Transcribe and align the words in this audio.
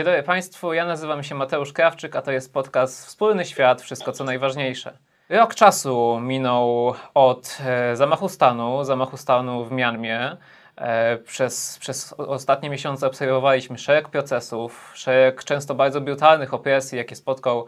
Dzień 0.00 0.04
dobry 0.04 0.22
Państwu, 0.22 0.72
ja 0.72 0.84
nazywam 0.84 1.22
się 1.22 1.34
Mateusz 1.34 1.72
Krawczyk, 1.72 2.16
a 2.16 2.22
to 2.22 2.32
jest 2.32 2.52
podcast 2.52 3.06
Wspólny 3.06 3.44
Świat, 3.44 3.82
wszystko 3.82 4.12
co 4.12 4.24
najważniejsze. 4.24 4.92
Rok 5.28 5.54
czasu 5.54 6.20
minął 6.20 6.94
od 7.14 7.58
e, 7.66 7.96
zamachu 7.96 8.28
stanu, 8.28 8.84
zamachu 8.84 9.16
stanu 9.16 9.64
w 9.64 9.72
Mianmie. 9.72 10.36
E, 10.76 11.16
przez, 11.16 11.78
przez 11.78 12.12
ostatnie 12.12 12.70
miesiące 12.70 13.06
obserwowaliśmy 13.06 13.78
szereg 13.78 14.08
procesów, 14.08 14.92
szereg 14.94 15.44
często 15.44 15.74
bardzo 15.74 16.00
brutalnych 16.00 16.54
opresji, 16.54 16.98
jakie 16.98 17.16
spotkał 17.16 17.66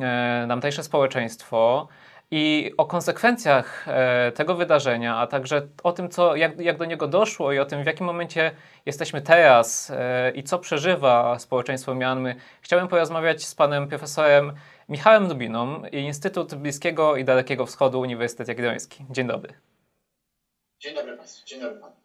e, 0.00 0.44
tamtejsze 0.48 0.82
społeczeństwo. 0.82 1.88
I 2.32 2.72
o 2.76 2.86
konsekwencjach 2.86 3.88
e, 3.88 4.32
tego 4.32 4.54
wydarzenia, 4.54 5.16
a 5.16 5.26
także 5.26 5.68
o 5.82 5.92
tym, 5.92 6.08
co, 6.08 6.36
jak, 6.36 6.60
jak 6.60 6.78
do 6.78 6.84
niego 6.84 7.08
doszło 7.08 7.52
i 7.52 7.58
o 7.58 7.64
tym, 7.64 7.82
w 7.82 7.86
jakim 7.86 8.06
momencie 8.06 8.50
jesteśmy 8.86 9.22
teraz 9.22 9.90
e, 9.90 10.30
i 10.30 10.42
co 10.42 10.58
przeżywa 10.58 11.38
społeczeństwo 11.38 11.94
Mianmy, 11.94 12.36
chciałem 12.60 12.88
porozmawiać 12.88 13.44
z 13.44 13.54
panem 13.54 13.88
profesorem 13.88 14.52
Michałem 14.88 15.28
Dubiną 15.28 15.82
Instytut 15.92 16.54
Bliskiego 16.54 17.16
i 17.16 17.24
Dalekiego 17.24 17.66
Wschodu 17.66 18.00
Uniwersytet 18.00 18.48
Jagielloński. 18.48 19.04
Dzień 19.10 19.26
dobry. 19.26 19.54
Dzień 20.80 20.94
dobry 20.94 21.16
Państwu. 21.16 21.46
Dzień 21.46 21.60
dobry 21.60 21.80
Panu. 21.80 21.99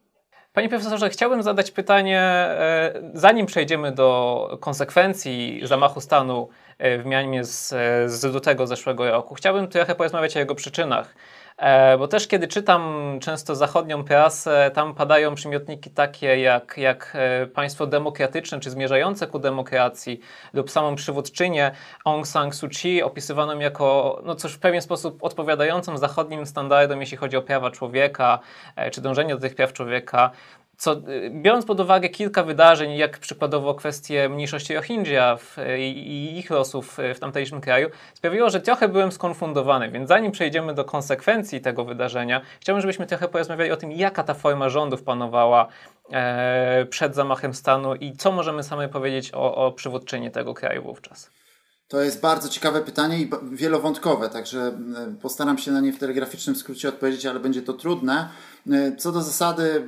Panie 0.56 0.70
profesorze, 0.70 1.10
chciałbym 1.10 1.44
zadać 1.44 1.72
pytanie, 1.72 2.22
e, 2.22 2.94
zanim 3.14 3.46
przejdziemy 3.46 3.92
do 3.92 4.58
konsekwencji 4.62 5.62
zamachu 5.64 6.02
stanu 6.02 6.50
e, 6.78 6.98
w 6.98 7.06
Mianmie 7.06 7.44
z, 7.44 7.74
e, 7.74 8.10
z 8.10 8.24
lutego 8.24 8.68
zeszłego 8.68 9.12
roku. 9.12 9.36
Chciałbym 9.36 9.68
trochę 9.68 9.96
porozmawiać 9.96 10.36
o 10.36 10.40
jego 10.40 10.56
przyczynach. 10.56 11.16
Bo 12.00 12.08
też 12.08 12.28
kiedy 12.28 12.48
czytam 12.48 13.18
często 13.22 13.56
zachodnią 13.56 14.04
prasę, 14.04 14.72
tam 14.74 14.96
padają 14.96 15.36
przymiotniki 15.36 15.90
takie 15.90 16.40
jak, 16.40 16.78
jak 16.78 17.18
państwo 17.54 17.88
demokratyczne, 17.88 18.60
czy 18.60 18.70
zmierzające 18.70 19.28
ku 19.28 19.40
demokracji, 19.40 20.20
lub 20.54 20.72
samą 20.72 20.96
przywódczynię 20.96 21.72
Aung 22.06 22.28
San 22.28 22.52
Suu 22.52 22.70
Kyi, 22.70 23.04
opisywaną 23.04 23.60
jako 23.60 24.22
no 24.26 24.36
coś 24.36 24.54
w 24.54 24.60
pewien 24.60 24.82
sposób 24.82 25.24
odpowiadającą 25.24 25.98
zachodnim 25.98 26.46
standardom, 26.46 27.00
jeśli 27.02 27.18
chodzi 27.18 27.38
o 27.38 27.42
prawa 27.42 27.72
człowieka, 27.72 28.40
czy 28.92 29.02
dążenie 29.02 29.36
do 29.36 29.42
tych 29.42 29.56
praw 29.56 29.74
człowieka 29.74 30.32
co, 30.78 30.94
y, 30.94 31.32
biorąc 31.34 31.66
pod 31.66 31.80
uwagę 31.80 32.10
kilka 32.10 32.44
wydarzeń, 32.44 32.98
jak 32.98 33.20
przykładowo 33.20 33.74
kwestie 33.74 34.30
mniejszości 34.30 34.76
Rohingya 34.76 35.38
w, 35.38 35.58
i 35.80 36.38
ich 36.38 36.50
losów 36.50 36.98
w 37.16 37.20
tamtejszym 37.20 37.62
kraju, 37.62 37.90
sprawiło, 38.14 38.50
że 38.50 38.62
trochę 38.62 38.90
byłem 38.90 39.12
skonfundowany. 39.12 39.92
Więc 39.92 40.10
zanim 40.10 40.32
przejdziemy 40.32 40.74
do 40.74 40.86
konsekwencji 40.86 41.62
tego 41.62 41.86
wydarzenia, 41.86 42.42
chciałbym, 42.60 42.82
żebyśmy 42.82 43.06
trochę 43.06 43.28
porozmawiali 43.28 43.72
o 43.72 43.78
tym, 43.78 43.92
jaka 43.92 44.24
ta 44.24 44.34
forma 44.34 44.70
rządów 44.70 45.04
panowała 45.04 45.68
e, 46.12 46.86
przed 46.86 47.16
zamachem 47.16 47.54
stanu 47.54 47.96
i 47.96 48.14
co 48.14 48.32
możemy 48.32 48.64
sami 48.64 48.90
powiedzieć 48.90 49.32
o, 49.34 49.56
o 49.56 49.72
przywódczyni 49.72 50.32
tego 50.32 50.54
kraju 50.54 50.84
wówczas. 50.84 51.30
To 51.88 52.02
jest 52.02 52.22
bardzo 52.22 52.50
ciekawe 52.50 52.82
pytanie 52.82 53.20
i 53.20 53.30
wielowątkowe, 53.52 54.30
także 54.30 54.60
e, 54.60 55.16
postaram 55.22 55.58
się 55.58 55.72
na 55.72 55.80
nie 55.80 55.94
w 55.94 56.00
telegraficznym 56.00 56.56
skrócie 56.56 56.90
odpowiedzieć, 56.90 57.26
ale 57.26 57.40
będzie 57.40 57.62
to 57.62 57.74
trudne. 57.74 58.30
E, 58.72 58.96
co 58.96 59.12
do 59.12 59.22
zasady, 59.22 59.88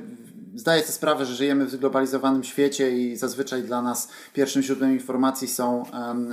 zdaję 0.58 0.82
sobie 0.82 0.92
sprawę, 0.92 1.26
że 1.26 1.34
żyjemy 1.34 1.66
w 1.66 1.70
zglobalizowanym 1.70 2.44
świecie 2.44 2.90
i 2.90 3.16
zazwyczaj 3.16 3.62
dla 3.62 3.82
nas 3.82 4.08
pierwszym 4.32 4.62
źródłem 4.62 4.92
informacji 4.92 5.48
są, 5.48 5.84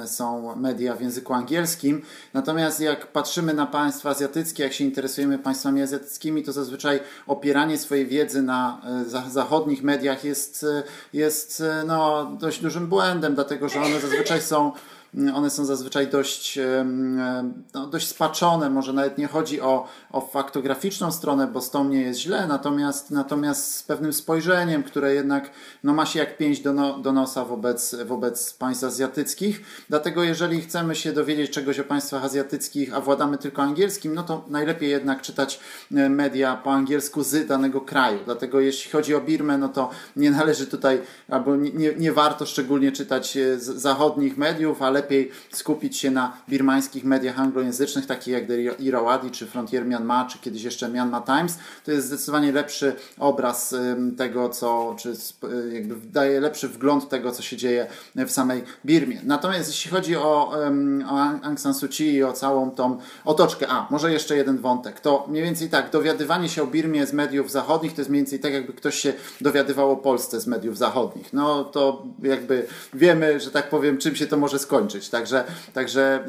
są 0.06 0.56
media 0.56 0.96
w 0.96 1.02
języku 1.02 1.34
angielskim. 1.34 2.02
Natomiast 2.34 2.80
jak 2.80 3.08
patrzymy 3.08 3.54
na 3.54 3.66
państwa 3.66 4.10
azjatyckie, 4.10 4.64
jak 4.64 4.74
się 4.74 4.84
interesujemy 4.84 5.40
państwami 5.40 5.82
azjatyckimi, 5.82 6.44
to 6.44 6.52
zazwyczaj 6.52 7.00
opieranie 7.28 7.78
swojej 7.78 8.08
wiedzy 8.08 8.42
na 8.42 8.82
e, 9.26 9.30
zachodnich 9.30 9.84
mediach 9.84 10.24
jest, 10.24 10.64
e, 10.64 10.84
jest 11.14 11.62
e, 11.62 11.84
no, 11.88 12.26
dość 12.40 12.62
dużym 12.62 12.88
błędem, 12.88 13.36
dlatego 13.36 13.70
że 13.70 13.82
one 13.82 14.00
zazwyczaj 14.00 14.42
są 14.42 14.72
one 15.34 15.50
są 15.50 15.66
zazwyczaj 15.66 16.08
dość, 16.08 16.60
no, 17.74 17.88
dość 17.88 18.08
spaczone. 18.08 18.70
Może 18.70 18.94
nawet 18.94 19.18
nie 19.18 19.28
chodzi 19.28 19.62
o, 19.62 19.88
o 20.12 20.22
faktograficzną 20.22 21.12
stronę, 21.12 21.48
bo 21.48 21.62
z 21.62 21.70
tą 21.72 21.90
nie 21.90 22.02
jest 22.02 22.20
źle, 22.20 22.48
natomiast, 22.48 23.12
natomiast 23.12 23.76
z 23.76 23.84
pewnym 23.84 24.14
spojrzeniem, 24.14 24.84
które 24.84 25.14
jednak 25.14 25.52
no, 25.84 25.94
ma 25.94 26.06
się 26.06 26.20
jak 26.20 26.38
pięść 26.38 26.62
do, 26.62 26.74
no, 26.74 27.00
do 27.00 27.12
nosa 27.12 27.46
wobec, 27.46 27.96
wobec 28.06 28.54
państw 28.54 28.84
azjatyckich. 28.84 29.62
Dlatego 29.90 30.24
jeżeli 30.24 30.62
chcemy 30.62 30.96
się 30.96 31.14
dowiedzieć 31.14 31.52
czegoś 31.52 31.80
o 31.80 31.84
państwach 31.84 32.24
azjatyckich, 32.24 32.94
a 32.94 33.02
władamy 33.02 33.38
tylko 33.38 33.62
angielskim, 33.62 34.16
no 34.16 34.24
to 34.24 34.46
najlepiej 34.48 34.90
jednak 34.90 35.22
czytać 35.22 35.60
e, 35.96 36.10
media 36.10 36.56
po 36.56 36.72
angielsku 36.74 37.24
z 37.24 37.48
danego 37.48 37.82
kraju. 37.82 38.20
Dlatego 38.26 38.60
jeśli 38.60 38.92
chodzi 38.92 39.16
o 39.16 39.22
Birmę, 39.22 39.58
no 39.58 39.70
to 39.70 39.90
nie 40.16 40.32
należy 40.32 40.68
tutaj, 40.68 41.02
albo 41.30 41.56
nie, 41.56 41.72
nie, 41.72 41.96
nie 41.96 42.12
warto 42.12 42.46
szczególnie 42.46 42.92
czytać 42.92 43.38
e, 43.38 43.60
zachodnich 43.60 44.38
mediów, 44.38 44.82
ale 44.82 45.05
lepiej 45.06 45.32
skupić 45.52 45.98
się 45.98 46.12
na 46.12 46.38
birmańskich 46.50 47.04
mediach 47.04 47.40
anglojęzycznych, 47.40 48.06
takich 48.06 48.34
jak 48.34 48.48
The 48.48 48.62
Irrawaddy, 48.62 49.32
czy 49.32 49.46
Frontier 49.46 49.86
Myanmar, 49.86 50.28
czy 50.28 50.40
kiedyś 50.40 50.64
jeszcze 50.64 50.90
Myanmar 50.90 51.24
Times. 51.24 51.58
To 51.84 51.92
jest 51.92 52.08
zdecydowanie 52.08 52.52
lepszy 52.52 52.96
obraz 53.20 53.76
tego, 54.18 54.50
co, 54.50 54.96
czy 55.00 55.14
jakby 55.74 55.96
daje 56.12 56.40
lepszy 56.40 56.68
wgląd 56.68 57.10
tego, 57.10 57.32
co 57.32 57.42
się 57.42 57.58
dzieje 57.58 57.88
w 58.16 58.32
samej 58.32 58.64
Birmie. 58.86 59.22
Natomiast 59.24 59.70
jeśli 59.70 59.92
chodzi 59.92 60.16
o, 60.16 60.54
o 61.10 61.20
Aung 61.44 61.60
San 61.60 61.74
Suu 61.74 61.90
Kyi 61.90 62.14
i 62.14 62.24
o 62.24 62.34
całą 62.34 62.72
tą 62.72 62.98
otoczkę, 63.26 63.68
a 63.68 63.88
może 63.90 64.12
jeszcze 64.12 64.38
jeden 64.38 64.58
wątek, 64.58 65.00
to 65.00 65.26
mniej 65.30 65.44
więcej 65.44 65.70
tak, 65.70 65.90
dowiadywanie 65.90 66.50
się 66.50 66.64
o 66.64 66.68
Birmie 66.68 67.06
z 67.08 67.14
mediów 67.14 67.52
zachodnich 67.52 67.94
to 67.94 68.02
jest 68.02 68.10
mniej 68.10 68.22
więcej 68.22 68.40
tak, 68.40 68.54
jakby 68.54 68.74
ktoś 68.74 68.96
się 68.96 69.14
dowiadywał 69.42 69.92
o 69.92 69.98
Polsce 69.98 70.40
z 70.42 70.48
mediów 70.48 70.78
zachodnich. 70.78 71.34
No 71.34 71.64
to 71.64 72.04
jakby 72.24 72.68
wiemy, 72.94 73.40
że 73.40 73.52
tak 73.52 73.70
powiem, 73.70 73.98
czym 73.98 74.16
się 74.16 74.28
to 74.28 74.38
może 74.38 74.60
skończyć. 74.60 74.95
Także, 75.12 75.44
także 75.74 76.26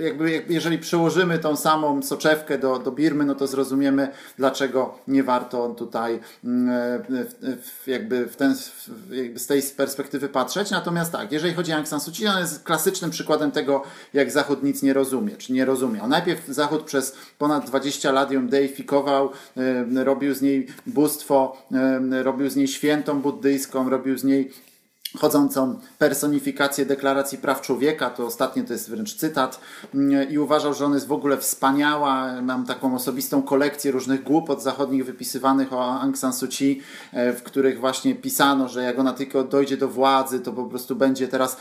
y, 0.00 0.04
jakby, 0.04 0.42
jeżeli 0.48 0.78
przyłożymy 0.78 1.38
tą 1.38 1.56
samą 1.56 2.02
soczewkę 2.02 2.58
do, 2.58 2.78
do 2.78 2.92
Birmy, 2.92 3.24
no 3.24 3.34
to 3.34 3.46
zrozumiemy, 3.46 4.08
dlaczego 4.38 4.98
nie 5.08 5.22
warto 5.22 5.68
tutaj 5.68 6.20
mm, 6.44 6.68
y, 7.86 7.90
jakby, 7.90 8.26
w 8.26 8.36
ten, 8.36 8.54
jakby 9.10 9.38
z 9.38 9.46
tej 9.46 9.62
perspektywy 9.62 10.28
patrzeć. 10.28 10.70
Natomiast 10.70 11.12
tak, 11.12 11.32
jeżeli 11.32 11.54
chodzi 11.54 11.72
o 11.72 11.76
Aung 11.76 11.88
San 11.88 12.00
Suu 12.00 12.12
Kyi, 12.12 12.26
on 12.26 12.38
jest 12.38 12.64
klasycznym 12.64 13.10
przykładem 13.10 13.50
tego, 13.50 13.82
jak 14.14 14.30
Zachód 14.30 14.62
nic 14.62 14.82
nie 14.82 14.92
rozumie, 14.92 15.36
czy 15.36 15.52
nie 15.52 15.64
rozumiał. 15.64 16.08
Najpierw 16.08 16.46
Zachód 16.46 16.82
przez 16.82 17.16
ponad 17.38 17.66
20 17.66 18.12
lat 18.12 18.30
ją 18.30 18.48
deifikował, 18.48 19.30
y, 19.96 20.04
robił 20.04 20.34
z 20.34 20.42
niej 20.42 20.66
bóstwo, 20.86 21.56
robił 22.22 22.50
z 22.50 22.56
niej 22.56 22.68
świętą 22.68 23.20
buddyjską, 23.20 23.90
robił 23.90 24.18
z 24.18 24.24
niej 24.24 24.52
chodzącą 25.18 25.78
personifikację 25.98 26.86
deklaracji 26.86 27.38
praw 27.38 27.60
człowieka, 27.60 28.10
to 28.10 28.26
ostatnie 28.26 28.64
to 28.64 28.72
jest 28.72 28.90
wręcz 28.90 29.14
cytat 29.14 29.60
i 30.30 30.38
uważał, 30.38 30.74
że 30.74 30.86
ona 30.86 30.94
jest 30.94 31.06
w 31.06 31.12
ogóle 31.12 31.38
wspaniała. 31.38 32.42
Mam 32.42 32.66
taką 32.66 32.94
osobistą 32.94 33.42
kolekcję 33.42 33.90
różnych 33.90 34.22
głupot 34.22 34.62
zachodnich 34.62 35.04
wypisywanych 35.06 35.72
o 35.72 36.00
Aung 36.00 36.18
San 36.18 36.32
Suu 36.32 36.48
Kyi, 36.48 36.82
e, 37.12 37.32
w 37.32 37.42
których 37.42 37.80
właśnie 37.80 38.14
pisano, 38.14 38.68
że 38.68 38.82
jak 38.82 38.98
ona 38.98 39.12
tylko 39.12 39.44
dojdzie 39.44 39.76
do 39.76 39.88
władzy, 39.88 40.40
to 40.40 40.52
po 40.52 40.64
prostu 40.64 40.96
będzie 40.96 41.28
teraz 41.28 41.56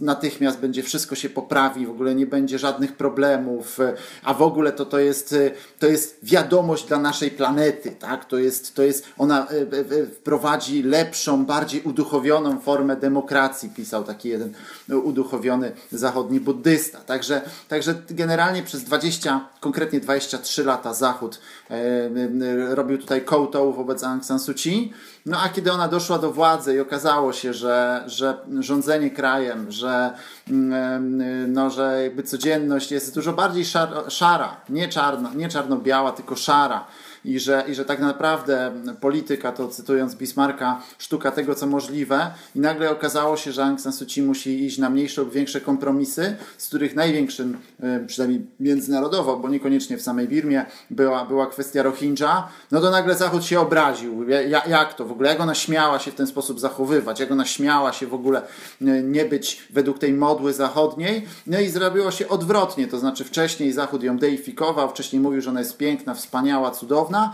natychmiast 0.00 0.58
będzie 0.58 0.82
wszystko 0.82 1.14
się 1.14 1.28
poprawi, 1.28 1.86
w 1.86 1.90
ogóle 1.90 2.14
nie 2.14 2.26
będzie 2.26 2.58
żadnych 2.58 2.96
problemów, 2.96 3.78
a 4.24 4.34
w 4.34 4.42
ogóle 4.42 4.72
to, 4.72 4.86
to, 4.86 4.98
jest, 4.98 5.32
e, 5.32 5.50
to 5.78 5.86
jest 5.86 6.18
wiadomość 6.22 6.86
dla 6.86 6.98
naszej 6.98 7.30
planety, 7.30 7.90
tak? 7.90 8.24
To 8.24 8.38
jest, 8.38 8.74
to 8.74 8.82
jest, 8.82 9.04
ona 9.18 9.46
e, 9.48 10.06
wprowadzi 10.06 10.82
lepszą, 10.82 11.44
bardziej 11.44 11.82
uduchowioną 11.82 12.55
formę 12.60 12.96
demokracji, 12.96 13.68
pisał 13.68 14.04
taki 14.04 14.28
jeden 14.28 14.52
uduchowiony 14.88 15.72
zachodni 15.92 16.40
buddysta. 16.40 16.98
Także, 16.98 17.42
także 17.68 17.94
generalnie 18.10 18.62
przez 18.62 18.84
20, 18.84 19.48
konkretnie 19.60 20.00
23 20.00 20.64
lata 20.64 20.94
Zachód 20.94 21.40
e, 21.70 21.74
e, 21.74 22.74
robił 22.74 22.98
tutaj 22.98 23.24
kołtą 23.24 23.72
wobec 23.72 24.04
Aung 24.04 24.24
San 24.24 24.38
Suu 24.38 24.54
Kyi. 24.54 24.92
No 25.26 25.40
a 25.40 25.48
kiedy 25.48 25.72
ona 25.72 25.88
doszła 25.88 26.18
do 26.18 26.32
władzy 26.32 26.74
i 26.74 26.80
okazało 26.80 27.32
się, 27.32 27.54
że, 27.54 28.04
że 28.06 28.38
rządzenie 28.60 29.10
krajem, 29.10 29.72
że, 29.72 30.10
mm, 30.48 31.20
e, 31.20 31.48
no, 31.48 31.70
że 31.70 32.02
jakby 32.02 32.22
codzienność 32.22 32.90
jest 32.90 33.14
dużo 33.14 33.32
bardziej 33.32 33.64
szara, 34.08 34.56
nie, 34.68 34.88
czarno, 34.88 35.34
nie 35.34 35.48
czarno-biała, 35.48 36.12
tylko 36.12 36.36
szara, 36.36 36.84
i 37.26 37.40
że, 37.40 37.64
i 37.68 37.74
że 37.74 37.84
tak 37.84 38.00
naprawdę 38.00 38.72
polityka 39.00 39.52
to, 39.52 39.68
cytując 39.68 40.14
Bismarcka, 40.14 40.82
sztuka 40.98 41.30
tego, 41.30 41.54
co 41.54 41.66
możliwe 41.66 42.30
i 42.54 42.60
nagle 42.60 42.90
okazało 42.90 43.36
się, 43.36 43.52
że 43.52 43.64
Aung 43.64 43.80
San 43.80 43.92
Suu 43.92 44.06
Kyi 44.06 44.22
musi 44.22 44.64
iść 44.64 44.78
na 44.78 44.90
mniejsze 44.90 45.20
lub 45.20 45.32
większe 45.32 45.60
kompromisy, 45.60 46.36
z 46.58 46.68
których 46.68 46.94
największym, 46.94 47.56
y, 48.02 48.06
przynajmniej 48.06 48.46
międzynarodowo, 48.60 49.36
bo 49.36 49.48
niekoniecznie 49.48 49.98
w 49.98 50.02
samej 50.02 50.28
Birmie, 50.28 50.66
była, 50.90 51.24
była 51.24 51.46
kwestia 51.46 51.82
Rohingya, 51.82 52.48
no 52.70 52.80
to 52.80 52.90
nagle 52.90 53.14
Zachód 53.14 53.44
się 53.44 53.60
obraził. 53.60 54.28
Ja, 54.28 54.62
jak 54.66 54.94
to 54.94 55.04
w 55.04 55.12
ogóle? 55.12 55.28
Jak 55.28 55.40
ona 55.40 55.54
śmiała 55.54 55.98
się 55.98 56.10
w 56.10 56.14
ten 56.14 56.26
sposób 56.26 56.60
zachowywać? 56.60 57.20
Jak 57.20 57.30
ona 57.30 57.44
śmiała 57.44 57.92
się 57.92 58.06
w 58.06 58.14
ogóle 58.14 58.42
y, 58.82 59.02
nie 59.02 59.24
być 59.24 59.68
według 59.70 59.98
tej 59.98 60.12
modły 60.12 60.52
zachodniej? 60.52 61.26
No 61.46 61.60
i 61.60 61.68
zrobiło 61.68 62.10
się 62.10 62.28
odwrotnie, 62.28 62.86
to 62.86 62.98
znaczy 62.98 63.24
wcześniej 63.24 63.72
Zachód 63.72 64.02
ją 64.02 64.18
deifikował, 64.18 64.90
wcześniej 64.90 65.22
mówił, 65.22 65.40
że 65.40 65.50
ona 65.50 65.60
jest 65.60 65.76
piękna, 65.76 66.14
wspaniała, 66.14 66.70
cudowna, 66.70 67.15
niezawodna, 67.16 67.32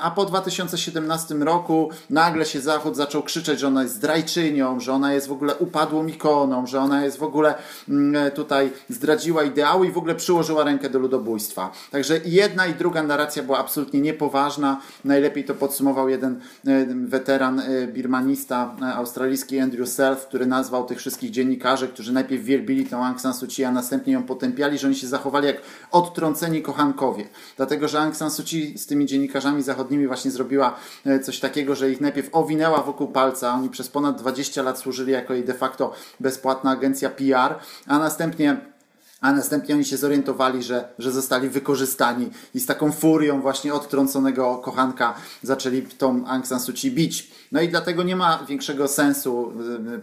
a 0.00 0.10
po 0.10 0.24
2017 0.24 1.34
roku 1.34 1.90
nagle 2.10 2.44
się 2.44 2.60
Zachód 2.60 2.96
zaczął 2.96 3.22
krzyczeć, 3.22 3.60
że 3.60 3.66
ona 3.66 3.82
jest 3.82 3.94
zdrajczynią, 3.94 4.80
że 4.80 4.92
ona 4.92 5.12
jest 5.12 5.28
w 5.28 5.32
ogóle 5.32 5.54
upadłą 5.54 6.06
ikoną, 6.06 6.66
że 6.66 6.80
ona 6.80 7.04
jest 7.04 7.18
w 7.18 7.22
ogóle 7.22 7.54
mm, 7.88 8.30
tutaj 8.30 8.70
zdradziła 8.88 9.44
ideały 9.44 9.86
i 9.86 9.92
w 9.92 9.98
ogóle 9.98 10.14
przyłożyła 10.14 10.64
rękę 10.64 10.90
do 10.90 10.98
ludobójstwa. 10.98 11.72
Także 11.90 12.20
jedna 12.24 12.66
i 12.66 12.74
druga 12.74 13.02
narracja 13.02 13.42
była 13.42 13.58
absolutnie 13.58 14.00
niepoważna. 14.00 14.80
Najlepiej 15.04 15.44
to 15.44 15.54
podsumował 15.54 16.08
jeden 16.08 16.40
weteran 16.94 17.62
birmanista 17.92 18.76
australijski 18.94 19.58
Andrew 19.58 19.88
Self, 19.88 20.26
który 20.26 20.46
nazwał 20.46 20.84
tych 20.84 20.98
wszystkich 20.98 21.30
dziennikarzy, 21.30 21.88
którzy 21.88 22.12
najpierw 22.12 22.44
wielbili 22.44 22.86
tą 22.86 23.04
Aung 23.06 23.20
San 23.20 23.34
Suu 23.34 23.48
Kyi, 23.48 23.64
a 23.64 23.72
następnie 23.72 24.12
ją 24.12 24.22
potępiali, 24.22 24.78
że 24.78 24.86
oni 24.86 24.96
się 24.96 25.06
zachowali 25.06 25.46
jak 25.46 25.56
odtrąceni 25.90 26.62
kochankowie. 26.62 27.28
Dlatego, 27.56 27.88
że 27.88 28.00
Aung 28.00 28.16
San 28.16 28.30
Suu 28.30 28.44
Kyi 28.44 28.78
z 28.78 28.86
tymi 28.86 29.06
dziennikarzami 29.06 29.17
zachodnimi 29.58 30.06
właśnie 30.06 30.30
zrobiła 30.30 30.76
e, 31.06 31.20
coś 31.20 31.40
takiego, 31.40 31.74
że 31.74 31.90
ich 31.90 32.00
najpierw 32.00 32.28
owinęła 32.32 32.82
wokół 32.82 33.08
palca, 33.08 33.54
oni 33.54 33.70
przez 33.70 33.88
ponad 33.88 34.18
20 34.18 34.62
lat 34.62 34.78
służyli 34.78 35.12
jako 35.12 35.34
jej 35.34 35.44
de 35.44 35.54
facto 35.54 35.92
bezpłatna 36.20 36.70
agencja 36.70 37.10
PR, 37.10 37.54
a 37.86 37.98
następnie 37.98 38.56
a 39.20 39.32
następnie 39.32 39.74
oni 39.74 39.84
się 39.84 39.96
zorientowali, 39.96 40.62
że, 40.62 40.88
że 40.98 41.12
zostali 41.12 41.48
wykorzystani 41.48 42.30
i 42.54 42.60
z 42.60 42.66
taką 42.66 42.92
furią 42.92 43.40
właśnie 43.40 43.74
odtrąconego 43.74 44.56
kochanka 44.56 45.14
zaczęli 45.42 45.82
tą 45.82 46.26
Aung 46.26 46.46
San 46.46 46.60
Suu 46.60 46.72
Kyi 46.72 46.90
bić. 46.90 47.30
No 47.52 47.60
i 47.60 47.68
dlatego 47.68 48.02
nie 48.02 48.16
ma 48.16 48.44
większego 48.48 48.88
sensu 48.88 49.52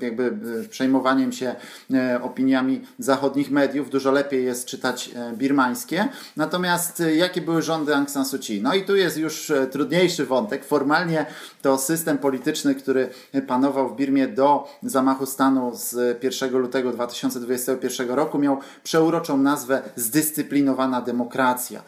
y, 0.01 0.05
jakby 0.05 0.23
y, 0.63 0.69
przejmowaniem 0.69 1.31
się 1.31 1.55
y, 1.91 2.21
opiniami 2.21 2.81
zachodnich 2.99 3.51
mediów. 3.51 3.89
Dużo 3.89 4.11
lepiej 4.11 4.45
jest 4.45 4.65
czytać 4.65 5.09
birmańskie. 5.33 6.07
Natomiast 6.35 7.03
jakie 7.15 7.41
były 7.41 7.61
rządy 7.61 7.95
Aung 7.95 8.09
San 8.09 8.25
Suu 8.25 8.39
Kyi? 8.39 8.61
No 8.61 8.73
i 8.73 8.83
tu 8.83 8.95
jest 8.95 9.17
już 9.17 9.51
trudniejszy 9.71 10.25
wątek. 10.25 10.65
Formalnie 10.65 11.25
to 11.61 11.77
system 11.77 12.17
polityczny, 12.17 12.75
który 12.75 13.09
panował 13.47 13.89
w 13.89 13.95
Birmie 13.95 14.27
do 14.27 14.67
zamachu 14.83 15.25
stanu 15.25 15.71
z 15.75 16.23
1 16.23 16.57
lutego 16.57 16.91
2021 16.91 18.09
roku 18.09 18.39
miał 18.39 18.59
przeuroczą 19.05 19.37
nazwę 19.37 19.81
zdyscyplinowana 19.95 21.01
demokracja. 21.01 21.81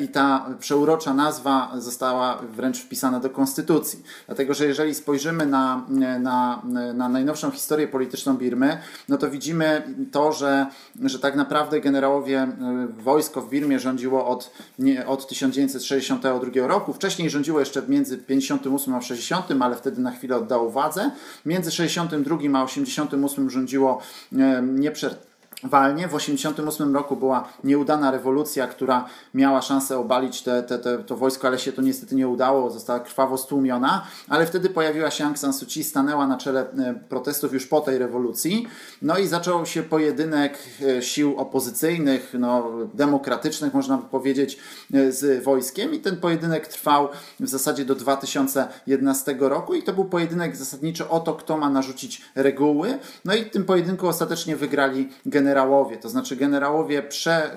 I 0.00 0.08
ta 0.08 0.46
przeurocza 0.58 1.14
nazwa 1.14 1.72
została 1.78 2.38
wręcz 2.56 2.78
wpisana 2.78 3.20
do 3.20 3.30
konstytucji. 3.30 4.02
Dlatego, 4.26 4.54
że 4.54 4.66
jeżeli 4.66 4.94
spojrzymy 4.94 5.46
na, 5.46 5.86
na, 6.20 6.62
na 6.94 7.08
najnowszą 7.08 7.50
historię 7.50 7.88
polityczną 7.88 8.36
Birmy, 8.36 8.78
no 9.08 9.18
to 9.18 9.30
widzimy 9.30 9.94
to, 10.12 10.32
że, 10.32 10.66
że 11.04 11.18
tak 11.18 11.36
naprawdę 11.36 11.80
generałowie 11.80 12.38
e, 12.38 12.88
wojsko 12.98 13.40
w 13.42 13.50
Birmie 13.50 13.78
rządziło 13.78 14.26
od, 14.26 14.50
nie, 14.78 15.06
od 15.06 15.28
1962 15.28 16.66
roku. 16.66 16.92
Wcześniej 16.92 17.30
rządziło 17.30 17.60
jeszcze 17.60 17.82
między 17.88 18.18
58 18.18 18.94
a 18.94 19.00
60, 19.00 19.46
ale 19.60 19.76
wtedy 19.76 20.00
na 20.00 20.10
chwilę 20.10 20.36
oddało 20.36 20.70
władzę. 20.70 21.10
Między 21.46 21.70
62 21.70 22.36
a 22.54 22.64
88 22.64 23.50
rządziło 23.50 24.00
e, 24.32 24.62
nieprzerwanie 24.62 25.29
walnie. 25.64 26.08
W 26.08 26.10
1988 26.10 26.94
roku 26.94 27.16
była 27.16 27.48
nieudana 27.64 28.10
rewolucja, 28.10 28.66
która 28.66 29.04
miała 29.34 29.62
szansę 29.62 29.98
obalić 29.98 30.42
te, 30.42 30.62
te, 30.62 30.78
te, 30.78 30.98
to 30.98 31.16
wojsko, 31.16 31.48
ale 31.48 31.58
się 31.58 31.72
to 31.72 31.82
niestety 31.82 32.14
nie 32.14 32.28
udało, 32.28 32.70
została 32.70 33.00
krwawo 33.00 33.38
stłumiona, 33.38 34.06
ale 34.28 34.46
wtedy 34.46 34.70
pojawiła 34.70 35.10
się 35.10 35.24
Aung 35.24 35.38
San 35.38 35.52
Suu 35.52 35.66
Kyi, 35.66 35.84
stanęła 35.84 36.26
na 36.26 36.36
czele 36.36 36.60
e, 36.60 36.94
protestów 37.08 37.52
już 37.52 37.66
po 37.66 37.80
tej 37.80 37.98
rewolucji, 37.98 38.66
no 39.02 39.18
i 39.18 39.26
zaczął 39.26 39.66
się 39.66 39.82
pojedynek 39.82 40.58
e, 40.82 41.02
sił 41.02 41.38
opozycyjnych, 41.38 42.34
no, 42.38 42.70
demokratycznych 42.94 43.74
można 43.74 43.96
by 43.96 44.08
powiedzieć, 44.08 44.58
e, 44.94 45.12
z 45.12 45.44
wojskiem. 45.44 45.94
I 45.94 45.98
ten 45.98 46.16
pojedynek 46.16 46.66
trwał 46.66 47.08
w 47.40 47.48
zasadzie 47.48 47.84
do 47.84 47.94
2011 47.94 49.36
roku. 49.38 49.74
I 49.74 49.82
to 49.82 49.92
był 49.92 50.04
pojedynek 50.04 50.56
zasadniczo 50.56 51.10
o 51.10 51.20
to, 51.20 51.34
kto 51.34 51.56
ma 51.56 51.70
narzucić 51.70 52.22
reguły, 52.34 52.98
no 53.24 53.34
i 53.34 53.44
w 53.44 53.50
tym 53.50 53.64
pojedynku 53.64 54.08
ostatecznie 54.08 54.56
wygrali 54.56 55.08
generałowie 55.26 55.49
generałowie, 55.50 55.96
to 55.96 56.08
znaczy 56.08 56.36
generałowie 56.36 57.02
prze, 57.02 57.56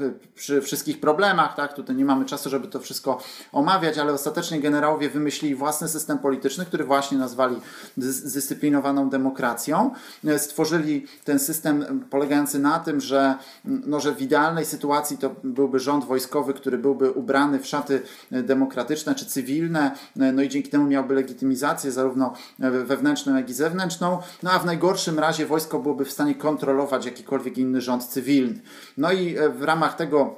y, 0.00 0.12
przy 0.34 0.60
wszystkich 0.60 1.00
problemach, 1.00 1.56
tak, 1.56 1.74
tutaj 1.74 1.96
nie 1.96 2.04
mamy 2.04 2.24
czasu, 2.24 2.50
żeby 2.50 2.68
to 2.68 2.80
wszystko 2.80 3.18
omawiać, 3.52 3.98
ale 3.98 4.12
ostatecznie 4.12 4.60
generałowie 4.60 5.08
wymyślili 5.08 5.54
własny 5.54 5.88
system 5.88 6.18
polityczny, 6.18 6.66
który 6.66 6.84
właśnie 6.84 7.18
nazwali 7.18 7.56
zdyscyplinowaną 7.96 9.10
demokracją. 9.10 9.90
Stworzyli 10.36 11.06
ten 11.24 11.38
system 11.38 12.04
polegający 12.10 12.58
na 12.58 12.78
tym, 12.78 13.00
że, 13.00 13.34
no, 13.64 14.00
że 14.00 14.14
w 14.14 14.22
idealnej 14.22 14.64
sytuacji 14.64 15.18
to 15.18 15.34
byłby 15.44 15.78
rząd 15.78 16.04
wojskowy, 16.04 16.54
który 16.54 16.78
byłby 16.78 17.10
ubrany 17.10 17.58
w 17.58 17.66
szaty 17.66 18.02
demokratyczne 18.30 19.14
czy 19.14 19.26
cywilne, 19.26 19.90
no 20.16 20.42
i 20.42 20.48
dzięki 20.48 20.70
temu 20.70 20.86
miałby 20.86 21.14
legitymizację 21.14 21.92
zarówno 21.92 22.34
wewnętrzną, 22.58 23.36
jak 23.36 23.50
i 23.50 23.54
zewnętrzną, 23.54 24.18
no 24.42 24.50
a 24.50 24.58
w 24.58 24.66
najgorszym 24.66 25.18
razie 25.18 25.46
wojsko 25.46 25.78
byłoby 25.78 26.04
w 26.04 26.12
stanie 26.12 26.34
kontrolować 26.34 27.06
jakikolwiek 27.06 27.31
jakikolwiek 27.32 27.58
inny 27.58 27.80
rząd 27.80 28.04
cywilny. 28.04 28.60
No 28.96 29.12
i 29.12 29.36
e, 29.36 29.48
w 29.48 29.62
ramach 29.62 29.96
tego 29.96 30.36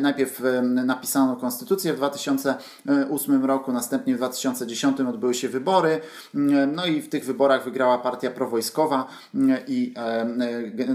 najpierw 0.00 0.44
e, 0.44 0.62
napisano 0.62 1.36
konstytucję 1.36 1.92
w 1.92 1.96
2008 1.96 3.44
roku, 3.44 3.72
następnie 3.72 4.14
w 4.14 4.16
2010 4.16 5.00
odbyły 5.00 5.34
się 5.34 5.48
wybory. 5.48 6.00
No 6.74 6.86
i 6.86 7.02
w 7.02 7.08
tych 7.08 7.24
wyborach 7.24 7.64
wygrała 7.64 7.98
partia 7.98 8.30
prowojskowa 8.30 9.06
i 9.68 9.94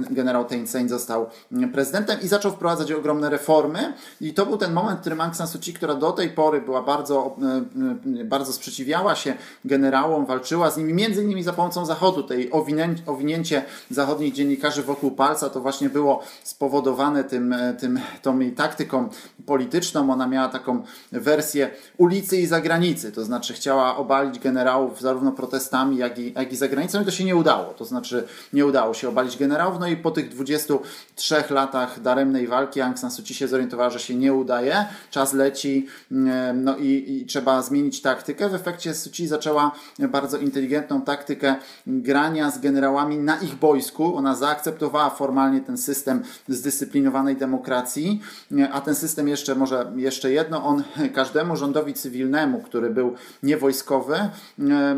generał 0.09 0.45
Thein 0.45 0.68
Sein 0.68 0.89
został 0.89 1.30
prezydentem 1.74 2.21
i 2.21 2.27
zaczął 2.27 2.51
wprowadzać 2.51 2.92
ogromne 2.92 3.30
reformy. 3.30 3.94
I 4.21 4.33
to 4.33 4.45
był 4.45 4.57
ten 4.57 4.74
moment, 4.74 4.98
w 4.98 5.01
którym 5.01 5.21
Aung 5.21 5.36
San 5.36 5.48
Suu 5.48 5.59
Kyi, 5.59 5.74
która 5.74 5.95
do 5.95 6.12
tej 6.12 6.30
pory 6.30 6.62
była 6.62 6.81
bardzo, 6.81 7.36
bardzo 8.25 8.53
sprzeciwiała 8.53 9.15
się 9.15 9.33
generałom, 9.65 10.25
walczyła 10.25 10.71
z 10.71 10.77
nimi, 10.77 10.94
między 10.94 11.24
innymi 11.24 11.44
za 11.44 11.53
pomocą 11.53 11.86
Zachodu, 11.86 12.24
tej 12.24 12.51
owinięcie 13.06 13.65
zachodnich 13.89 14.33
dziennikarzy 14.33 14.83
wokół 14.83 15.12
palca, 15.12 15.50
to 15.50 15.62
właśnie 15.62 15.89
było 15.89 16.24
spowodowane 16.44 17.24
tym, 17.24 17.56
tym 17.80 17.91
tym, 17.92 18.22
tą 18.22 18.40
jej 18.40 18.52
taktyką 18.52 19.10
polityczną. 19.46 20.12
Ona 20.12 20.28
miała 20.28 20.50
taką 20.50 20.84
wersję 21.12 21.70
ulicy 21.98 22.38
i 22.38 22.48
zagranicy, 22.48 23.12
to 23.12 23.26
znaczy 23.26 23.54
chciała 23.54 23.98
obalić 23.98 24.40
generałów 24.40 25.02
zarówno 25.02 25.32
protestami, 25.32 25.98
jak 25.98 26.20
i, 26.20 26.34
jak 26.34 26.54
i 26.54 26.56
za 26.56 26.68
granicą 26.68 27.02
i 27.02 27.06
to 27.06 27.12
się 27.12 27.24
nie 27.24 27.36
udało. 27.36 27.74
To 27.74 27.86
znaczy 27.86 28.28
nie 28.54 28.66
udało 28.66 28.94
się 28.94 29.10
obalić 29.10 29.38
generałów, 29.38 29.80
no 29.80 29.88
i 29.88 29.98
po 29.98 30.12
tych 30.12 30.30
23 30.30 31.44
latach 31.50 32.02
daremnej 32.02 32.48
walki 32.48 32.82
Aung 32.82 33.00
San 33.00 33.12
Suu 33.12 33.24
Kyi 33.24 33.36
się 33.36 33.48
zorientowała, 33.48 33.89
że 33.89 34.00
się 34.00 34.15
nie 34.15 34.34
udaje, 34.34 34.86
czas 35.12 35.34
leci 35.34 35.88
no 36.54 36.77
i, 36.77 37.06
i 37.08 37.25
trzeba 37.25 37.62
zmienić 37.62 38.01
taktykę. 38.01 38.50
W 38.50 38.56
efekcie 38.56 38.94
Suu 38.94 39.12
Kyi 39.12 39.27
zaczęła 39.27 39.72
bardzo 40.00 40.38
inteligentną 40.38 41.01
taktykę 41.01 41.56
grania 41.88 42.51
z 42.51 42.60
generałami 42.60 43.18
na 43.18 43.38
ich 43.38 43.56
boisku. 43.56 44.15
Ona 44.15 44.36
zaakceptowała 44.36 45.10
formalnie 45.10 45.62
ten 45.62 45.77
system 45.77 46.24
zdyscyplinowanej 46.48 47.36
demokracji, 47.36 47.81
a 48.72 48.82
ten 48.82 48.96
system 48.96 49.28
jeszcze 49.28 49.56
może 49.56 49.92
jeszcze 49.96 50.32
jedno, 50.32 50.64
on 50.64 50.84
każdemu 51.14 51.56
rządowi 51.56 51.94
cywilnemu, 51.94 52.62
który 52.62 52.90
był 52.90 53.16
niewojskowy, 53.44 54.30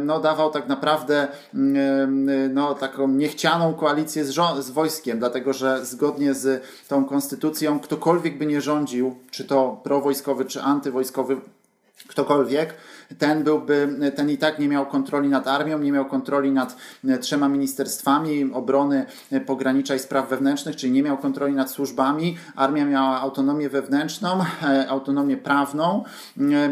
no 0.06 0.20
dawał 0.20 0.52
tak 0.52 0.68
naprawdę 0.68 1.28
no, 2.54 2.76
taką 2.76 3.08
niechcianą 3.08 3.74
koalicję 3.74 4.26
z, 4.26 4.34
z 4.60 4.70
wojskiem, 4.70 5.20
dlatego 5.20 5.54
że 5.54 5.86
zgodnie 5.86 6.34
z 6.34 6.64
tą 6.88 7.06
konstytucją 7.06 7.80
ktokolwiek 7.80 8.38
by 8.38 8.46
nie 8.46 8.62
rządził, 8.62 9.16
czy 9.32 9.46
to 9.46 9.82
prowojskowy, 9.84 10.46
czy 10.46 10.62
antywojskowy, 10.62 11.38
ktokolwiek, 12.08 12.74
ten 13.18 13.44
byłby, 13.44 13.88
ten 14.16 14.30
i 14.30 14.38
tak 14.38 14.60
nie 14.60 14.68
miał 14.68 14.86
kontroli 14.86 15.30
nad 15.30 15.48
armią, 15.48 15.80
nie 15.80 15.92
miał 15.92 16.06
kontroli 16.06 16.52
nad 16.52 16.76
e, 17.08 17.18
trzema 17.18 17.50
ministerstwami 17.50 18.52
obrony, 18.54 19.06
e, 19.32 19.42
pogranicza 19.42 19.96
i 19.96 20.00
spraw 20.00 20.30
wewnętrznych, 20.30 20.76
czyli 20.76 20.92
nie 20.92 21.04
miał 21.04 21.18
kontroli 21.18 21.54
nad 21.54 21.72
służbami. 21.72 22.38
Armia 22.56 22.86
miała 22.86 23.22
autonomię 23.22 23.70
wewnętrzną, 23.70 24.40
e, 24.64 24.90
autonomię 24.90 25.38
prawną, 25.38 26.04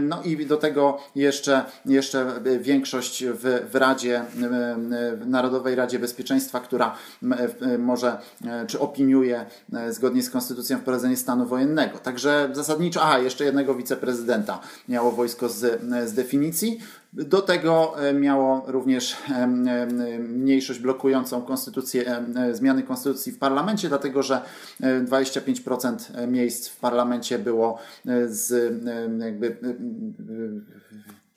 no 0.02 0.22
i 0.24 0.46
do 0.46 0.58
tego 0.58 0.98
jeszcze, 1.16 1.66
jeszcze 1.86 2.26
większość 2.60 3.26
w, 3.26 3.70
w 3.72 3.76
Radzie, 3.76 4.24
w 4.34 5.28
Narodowej 5.28 5.76
Radzie 5.76 6.00
Bezpieczeństwa, 6.00 6.60
która 6.60 6.96
może, 7.80 8.18
czy 8.68 8.80
opiniuje 8.80 9.46
zgodnie 9.90 10.24
z 10.24 10.30
konstytucją 10.30 10.78
wprowadzenie 10.78 11.18
stanu 11.18 11.46
wojennego. 11.46 11.98
Także 11.98 12.50
zasadniczo, 12.54 13.02
aha, 13.04 13.20
jeszcze 13.20 13.44
jednego 13.44 13.76
wiceprezydenta 13.76 14.60
miało 14.90 15.12
wojsko 15.12 15.50
z, 15.50 15.82
z 16.10 16.14
definicji. 16.24 16.80
Do 17.14 17.42
tego 17.42 17.96
miało 18.14 18.64
również 18.68 19.18
mniejszość 20.20 20.80
blokującą 20.80 21.42
konstytucję, 21.42 22.26
zmiany 22.52 22.84
konstytucji 22.84 23.32
w 23.32 23.38
parlamencie, 23.40 23.90
dlatego 23.90 24.24
że 24.24 24.42
25% 24.82 26.28
miejsc 26.28 26.70
w 26.70 26.80
parlamencie 26.80 27.40
było 27.40 27.80
z 28.28 28.74
jakby 29.20 29.58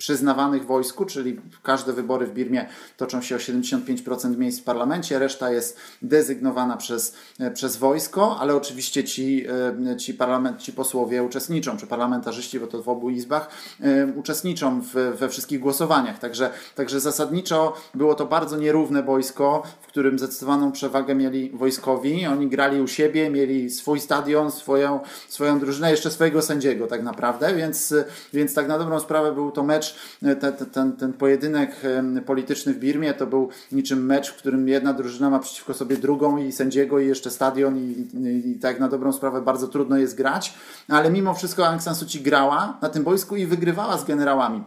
przyznawanych 0.05 0.67
wojsku, 0.67 1.05
czyli 1.05 1.41
każde 1.63 1.93
wybory 1.93 2.27
w 2.27 2.33
Birmie 2.33 2.67
toczą 2.97 3.23
się 3.23 3.37
o 3.37 3.39
75% 3.39 4.37
miejsc 4.39 4.61
w 4.61 4.65
parlamencie, 4.65 5.19
reszta 5.19 5.51
jest 5.51 5.77
dezygnowana 6.03 6.77
przez, 6.77 7.15
e, 7.41 7.51
przez 7.51 7.77
wojsko, 7.77 8.37
ale 8.41 8.57
oczywiście 8.57 9.05
ci, 9.05 9.47
e, 9.93 9.97
ci, 9.97 10.15
parlament, 10.15 10.59
ci 10.59 10.73
posłowie 10.73 11.23
uczestniczą, 11.23 11.77
czy 11.77 11.87
parlamentarzyści, 11.87 12.61
bo 12.61 12.67
to 12.67 12.83
w 12.83 12.89
obu 12.89 13.11
izbach, 13.11 13.49
e, 13.81 14.07
uczestniczą 14.07 14.81
w, 14.81 14.95
we 15.19 15.29
wszystkich 15.29 15.61
głosowaniach. 15.61 16.19
Także, 16.19 16.51
także 16.75 17.01
zasadniczo 17.01 17.73
było 17.95 18.15
to 18.15 18.27
bardzo 18.27 18.57
nierówne 18.57 19.03
wojsko, 19.03 19.63
w 19.81 19.87
którym 19.87 20.19
zdecydowaną 20.19 20.73
przewagę 20.73 21.15
mieli 21.15 21.51
wojskowi. 21.51 22.27
Oni 22.27 22.49
grali 22.49 22.81
u 22.81 22.89
siebie, 22.89 23.31
mieli 23.31 23.71
swój 23.71 24.01
stadion, 24.01 24.51
swoją, 24.51 25.01
swoją 25.29 25.61
drużynę, 25.61 25.91
jeszcze 25.91 26.11
swojego 26.11 26.43
sędziego 26.43 26.87
tak 26.87 27.03
naprawdę, 27.03 27.55
więc, 27.55 27.95
więc 28.33 28.55
tak 28.55 28.69
na 28.69 28.79
dobrą 28.79 29.01
sprawę 29.01 29.33
był 29.33 29.51
to 29.51 29.63
mecz 29.63 29.94
E, 30.23 30.37
ten, 30.37 30.53
ten, 30.53 30.93
ten 30.93 31.13
pojedynek 31.13 31.81
polityczny 32.27 32.75
w 32.75 32.79
Birmie 32.79 33.15
to 33.15 33.27
był 33.27 33.49
niczym 33.73 34.07
mecz, 34.07 34.31
w 34.31 34.37
którym 34.37 34.69
jedna 34.69 34.93
drużyna 34.93 35.31
ma 35.31 35.39
przeciwko 35.39 35.75
sobie 35.75 35.97
drugą 35.97 36.37
i 36.37 36.53
sędziego 36.53 36.99
i 36.99 37.07
jeszcze 37.07 37.31
stadion 37.31 37.79
i, 37.79 37.81
i, 37.81 38.51
i 38.51 38.59
tak 38.59 38.81
na 38.81 38.89
dobrą 38.89 39.13
sprawę 39.13 39.43
bardzo 39.43 39.69
trudno 39.69 39.97
jest 39.97 40.17
grać, 40.17 40.55
ale 40.89 41.11
mimo 41.11 41.35
wszystko 41.35 41.67
Aung 41.67 41.83
San 41.83 41.95
Suu 41.95 42.07
Kyi 42.09 42.21
grała 42.21 42.79
na 42.83 42.89
tym 42.89 43.05
boisku 43.05 43.37
i 43.37 43.47
wygrywała 43.47 43.99
z 43.99 44.05
generałami. 44.05 44.65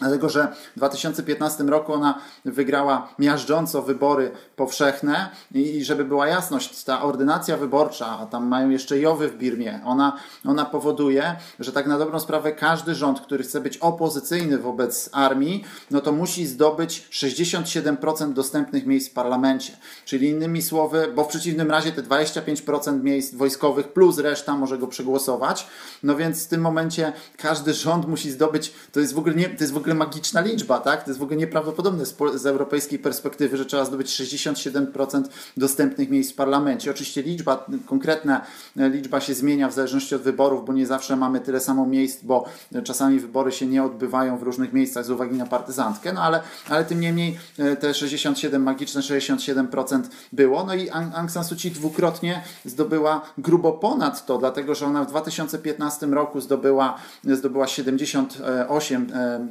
Dlatego, 0.00 0.28
że 0.28 0.52
w 0.76 0.76
2015 0.76 1.64
roku 1.64 1.92
ona 1.92 2.18
wygrała 2.44 3.08
miażdżąco 3.18 3.82
wybory 3.82 4.30
powszechne 4.56 5.30
i 5.54 5.84
żeby 5.84 6.04
była 6.04 6.26
jasność, 6.26 6.84
ta 6.84 7.02
ordynacja 7.02 7.56
wyborcza, 7.56 8.18
a 8.18 8.26
tam 8.26 8.46
mają 8.46 8.70
jeszcze 8.70 8.98
Jowy 8.98 9.28
w 9.28 9.36
Birmie, 9.38 9.80
ona, 9.84 10.16
ona 10.46 10.64
powoduje, 10.64 11.36
że 11.60 11.72
tak 11.72 11.86
na 11.86 11.98
dobrą 11.98 12.20
sprawę 12.20 12.52
każdy 12.52 12.94
rząd, 12.94 13.20
który 13.20 13.44
chce 13.44 13.60
być 13.60 13.76
opozycyjny 13.76 14.58
wobec 14.58 15.10
armii, 15.12 15.64
no 15.90 16.00
to 16.00 16.12
musi 16.12 16.46
zdobyć 16.46 17.08
67% 17.12 18.32
dostępnych 18.32 18.86
miejsc 18.86 19.10
w 19.10 19.12
parlamencie. 19.12 19.72
Czyli 20.04 20.28
innymi 20.28 20.62
słowy, 20.62 21.12
bo 21.14 21.24
w 21.24 21.28
przeciwnym 21.28 21.70
razie 21.70 21.92
te 21.92 22.02
25% 22.02 23.02
miejsc 23.02 23.34
wojskowych 23.34 23.88
plus 23.88 24.18
reszta 24.18 24.56
może 24.56 24.78
go 24.78 24.86
przegłosować. 24.86 25.66
No 26.02 26.16
więc 26.16 26.44
w 26.44 26.48
tym 26.48 26.60
momencie 26.60 27.12
każdy 27.36 27.74
rząd 27.74 28.08
musi 28.08 28.30
zdobyć, 28.30 28.72
to 28.92 29.00
jest 29.00 29.14
w 29.14 29.18
ogóle 29.18 29.34
nie, 29.34 29.48
to 29.48 29.64
jest 29.64 29.72
w 29.72 29.76
ogóle 29.76 29.83
magiczna 29.94 30.40
liczba, 30.40 30.78
tak? 30.78 31.04
To 31.04 31.10
jest 31.10 31.20
w 31.20 31.22
ogóle 31.22 31.36
nieprawdopodobne 31.36 32.06
z, 32.06 32.16
z 32.34 32.46
europejskiej 32.46 32.98
perspektywy, 32.98 33.56
że 33.56 33.66
trzeba 33.66 33.84
zdobyć 33.84 34.08
67% 34.08 35.22
dostępnych 35.56 36.10
miejsc 36.10 36.32
w 36.32 36.34
parlamencie. 36.34 36.90
Oczywiście 36.90 37.22
liczba, 37.22 37.66
konkretna 37.86 38.40
liczba 38.76 39.20
się 39.20 39.34
zmienia 39.34 39.68
w 39.68 39.72
zależności 39.72 40.14
od 40.14 40.22
wyborów, 40.22 40.66
bo 40.66 40.72
nie 40.72 40.86
zawsze 40.86 41.16
mamy 41.16 41.40
tyle 41.40 41.60
samo 41.60 41.86
miejsc, 41.86 42.22
bo 42.22 42.44
czasami 42.84 43.20
wybory 43.20 43.52
się 43.52 43.66
nie 43.66 43.84
odbywają 43.84 44.38
w 44.38 44.42
różnych 44.42 44.72
miejscach 44.72 45.04
z 45.04 45.10
uwagi 45.10 45.36
na 45.36 45.46
partyzantkę, 45.46 46.12
no 46.12 46.22
ale, 46.22 46.40
ale 46.68 46.84
tym 46.84 47.00
niemniej 47.00 47.38
e, 47.58 47.76
te 47.76 47.94
67, 47.94 48.62
magiczne 48.62 49.00
67% 49.00 50.02
było. 50.32 50.64
No 50.64 50.74
i 50.74 50.90
Aung 50.90 51.30
San 51.30 51.44
Suu 51.44 51.56
Kyi 51.56 51.70
dwukrotnie 51.70 52.42
zdobyła 52.64 53.20
grubo 53.38 53.72
ponad 53.72 54.26
to, 54.26 54.38
dlatego 54.38 54.74
że 54.74 54.86
ona 54.86 55.04
w 55.04 55.06
2015 55.06 56.06
roku 56.06 56.40
zdobyła, 56.40 56.96
zdobyła 57.24 57.66
78% 57.66 59.44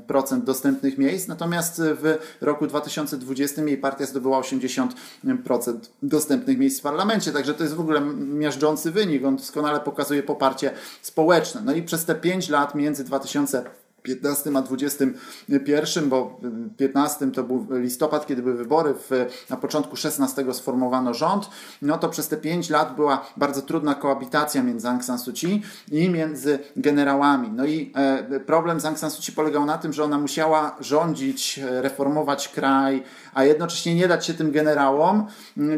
dostępnych 0.44 0.98
miejsc, 0.98 1.28
natomiast 1.28 1.82
w 1.82 2.18
roku 2.42 2.68
2020 2.68 3.62
jej 3.62 3.78
partia 3.78 4.06
zdobyła 4.06 4.42
80% 4.42 4.88
dostępnych 6.04 6.58
miejsc 6.58 6.80
w 6.80 6.84
parlamencie, 6.84 7.32
także 7.32 7.54
to 7.54 7.64
jest 7.64 7.76
w 7.76 7.80
ogóle 7.80 8.02
miażdżący 8.16 8.92
wynik, 8.92 9.26
on 9.26 9.36
doskonale 9.36 9.80
pokazuje 9.80 10.24
poparcie 10.24 10.72
społeczne. 11.02 11.62
No 11.66 11.74
i 11.74 11.84
przez 11.84 12.06
te 12.06 12.16
5 12.16 12.50
lat 12.50 12.76
między 12.76 13.04
2000 13.04 13.64
15 14.04 14.52
a 14.56 14.62
21, 14.62 16.10
bo 16.10 16.40
15 16.78 17.32
to 17.32 17.44
był 17.44 17.68
listopad, 17.72 18.28
kiedy 18.28 18.42
były 18.42 18.56
wybory, 18.56 18.94
w, 18.94 19.10
na 19.50 19.58
początku 19.58 19.96
16 19.96 20.54
sformowano 20.54 21.14
rząd, 21.14 21.50
no 21.82 21.98
to 21.98 22.10
przez 22.10 22.28
te 22.28 22.38
5 22.38 22.70
lat 22.70 22.96
była 22.96 23.26
bardzo 23.38 23.62
trudna 23.62 23.96
koabitacja 23.96 24.64
między 24.64 24.90
Aung 24.90 25.04
San 25.04 25.20
Suu 25.20 25.34
Kyi 25.34 25.62
i 25.92 26.10
między 26.10 26.60
generałami. 26.78 27.50
No 27.50 27.66
i 27.66 27.92
e, 27.96 28.40
problem 28.40 28.80
z 28.80 28.86
Aung 28.86 29.00
San 29.00 29.12
Suu 29.12 29.22
Kyi 29.22 29.34
polegał 29.34 29.66
na 29.66 29.78
tym, 29.78 29.94
że 29.94 30.04
ona 30.04 30.18
musiała 30.18 30.76
rządzić, 30.80 31.60
e, 31.60 31.82
reformować 31.82 32.48
kraj, 32.48 33.04
a 33.34 33.44
jednocześnie 33.44 33.96
nie 33.96 34.08
dać 34.08 34.26
się 34.26 34.34
tym 34.34 34.52
generałom, 34.52 35.28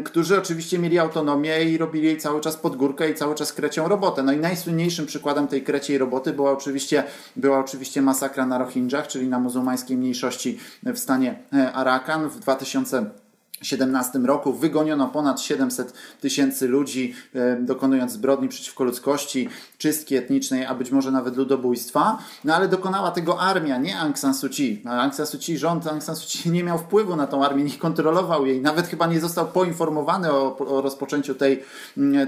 którzy 0.04 0.38
oczywiście 0.38 0.78
mieli 0.78 0.98
autonomię 0.98 1.64
i 1.64 1.78
robili 1.78 2.06
jej 2.06 2.18
cały 2.18 2.40
czas 2.40 2.56
pod 2.56 2.76
górkę 2.76 3.10
i 3.10 3.14
cały 3.14 3.34
czas 3.34 3.52
krecią 3.52 3.88
robotę. 3.88 4.22
No 4.22 4.32
i 4.32 4.36
najsłynniejszym 4.36 5.06
przykładem 5.06 5.48
tej 5.48 5.62
kreciej 5.62 5.98
roboty 5.98 6.32
była 6.32 6.52
oczywiście, 6.52 7.04
była 7.36 7.58
oczywiście 7.58 8.02
masakra 8.16 8.46
na 8.46 8.58
Rohingjach, 8.58 9.08
czyli 9.08 9.28
na 9.28 9.38
muzułmańskiej 9.38 9.96
mniejszości 9.96 10.58
w 10.82 10.98
stanie 10.98 11.38
e, 11.52 11.72
Arakan 11.72 12.28
w 12.28 12.40
2000 12.40 13.10
2017 13.60 14.18
roku 14.18 14.52
wygoniono 14.52 15.08
ponad 15.08 15.40
700 15.40 15.92
tysięcy 16.20 16.68
ludzi, 16.68 17.14
e, 17.34 17.56
dokonując 17.56 18.12
zbrodni 18.12 18.48
przeciwko 18.48 18.84
ludzkości, 18.84 19.48
czystki 19.78 20.16
etnicznej, 20.16 20.64
a 20.64 20.74
być 20.74 20.90
może 20.90 21.10
nawet 21.10 21.36
ludobójstwa. 21.36 22.18
No 22.44 22.54
ale 22.54 22.68
dokonała 22.68 23.10
tego 23.10 23.40
armia, 23.40 23.78
nie 23.78 23.98
Aung 23.98 24.18
San 24.18 24.34
Suu 24.34 24.48
Kyi. 24.48 24.82
Aung 24.84 25.14
San 25.14 25.26
Suu 25.26 25.38
Kyi, 25.38 25.58
rząd 25.58 25.86
Aung 25.86 26.02
San 26.02 26.16
Suu 26.16 26.28
Kyi 26.28 26.50
nie 26.50 26.64
miał 26.64 26.78
wpływu 26.78 27.16
na 27.16 27.26
tą 27.26 27.44
armię, 27.44 27.64
nie 27.64 27.72
kontrolował 27.72 28.46
jej, 28.46 28.60
nawet 28.60 28.86
chyba 28.86 29.06
nie 29.06 29.20
został 29.20 29.46
poinformowany 29.46 30.32
o, 30.32 30.58
o 30.58 30.80
rozpoczęciu 30.80 31.34
tej, 31.34 31.62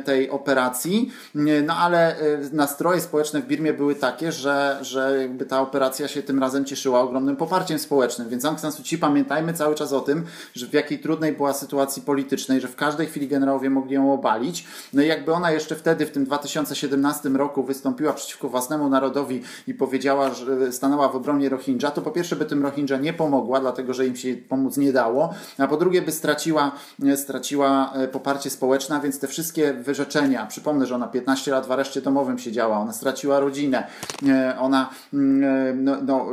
tej 0.04 0.30
operacji. 0.30 1.12
No 1.64 1.74
ale 1.76 2.18
e, 2.18 2.40
nastroje 2.52 3.00
społeczne 3.00 3.42
w 3.42 3.46
Birmie 3.46 3.72
były 3.72 3.94
takie, 3.94 4.32
że, 4.32 4.78
że 4.82 5.18
jakby 5.20 5.46
ta 5.46 5.60
operacja 5.60 6.08
się 6.08 6.22
tym 6.22 6.40
razem 6.40 6.64
cieszyła 6.64 7.00
ogromnym 7.00 7.36
poparciem 7.36 7.78
społecznym. 7.78 8.28
Więc 8.28 8.44
Aung 8.44 8.60
San 8.60 8.72
Suu 8.72 8.82
Kyi, 8.84 8.98
pamiętajmy 8.98 9.52
cały 9.52 9.74
czas 9.74 9.92
o 9.92 10.00
tym, 10.00 10.24
że 10.54 10.66
w 10.66 10.72
jakiej 10.72 10.98
trudnej 10.98 11.17
trudnej 11.18 11.32
była 11.36 11.52
sytuacji 11.52 12.02
politycznej, 12.02 12.60
że 12.60 12.68
w 12.68 12.76
każdej 12.76 13.06
chwili 13.06 13.28
generałowie 13.28 13.70
mogli 13.70 13.94
ją 13.94 14.12
obalić. 14.12 14.66
No 14.92 15.02
i 15.02 15.06
jakby 15.06 15.32
ona 15.32 15.50
jeszcze 15.50 15.76
wtedy, 15.76 16.06
w 16.06 16.10
tym 16.10 16.24
2017 16.24 17.28
roku, 17.28 17.62
wystąpiła 17.62 18.12
przeciwko 18.12 18.48
własnemu 18.48 18.88
narodowi 18.88 19.42
i 19.66 19.74
powiedziała, 19.74 20.34
że 20.34 20.72
stanęła 20.72 21.08
w 21.08 21.16
obronie 21.16 21.48
Rohingya, 21.48 21.90
to 21.94 22.02
po 22.02 22.10
pierwsze 22.10 22.36
by 22.36 22.44
tym 22.44 22.62
Rohingya 22.62 22.96
nie 23.00 23.12
pomogła, 23.12 23.60
dlatego 23.60 23.94
że 23.94 24.06
im 24.06 24.16
się 24.16 24.36
pomóc 24.48 24.76
nie 24.76 24.92
dało, 24.92 25.34
a 25.58 25.66
po 25.66 25.76
drugie 25.76 26.02
by 26.02 26.12
straciła, 26.12 26.72
straciła 27.16 27.92
e, 27.94 28.08
poparcie 28.08 28.50
społeczne, 28.50 29.00
więc 29.00 29.18
te 29.18 29.28
wszystkie 29.28 29.72
wyrzeczenia, 29.72 30.46
przypomnę, 30.46 30.86
że 30.86 30.94
ona 30.94 31.06
15 31.06 31.50
lat 31.50 31.66
w 31.66 31.72
areszcie 31.72 32.00
domowym 32.00 32.38
siedziała, 32.38 32.78
ona 32.78 32.92
straciła 32.92 33.40
rodzinę, 33.40 33.86
e, 34.28 34.58
ona 34.58 34.90
mm, 35.14 35.44
e, 35.44 35.74
no, 35.74 35.96
no, 36.02 36.26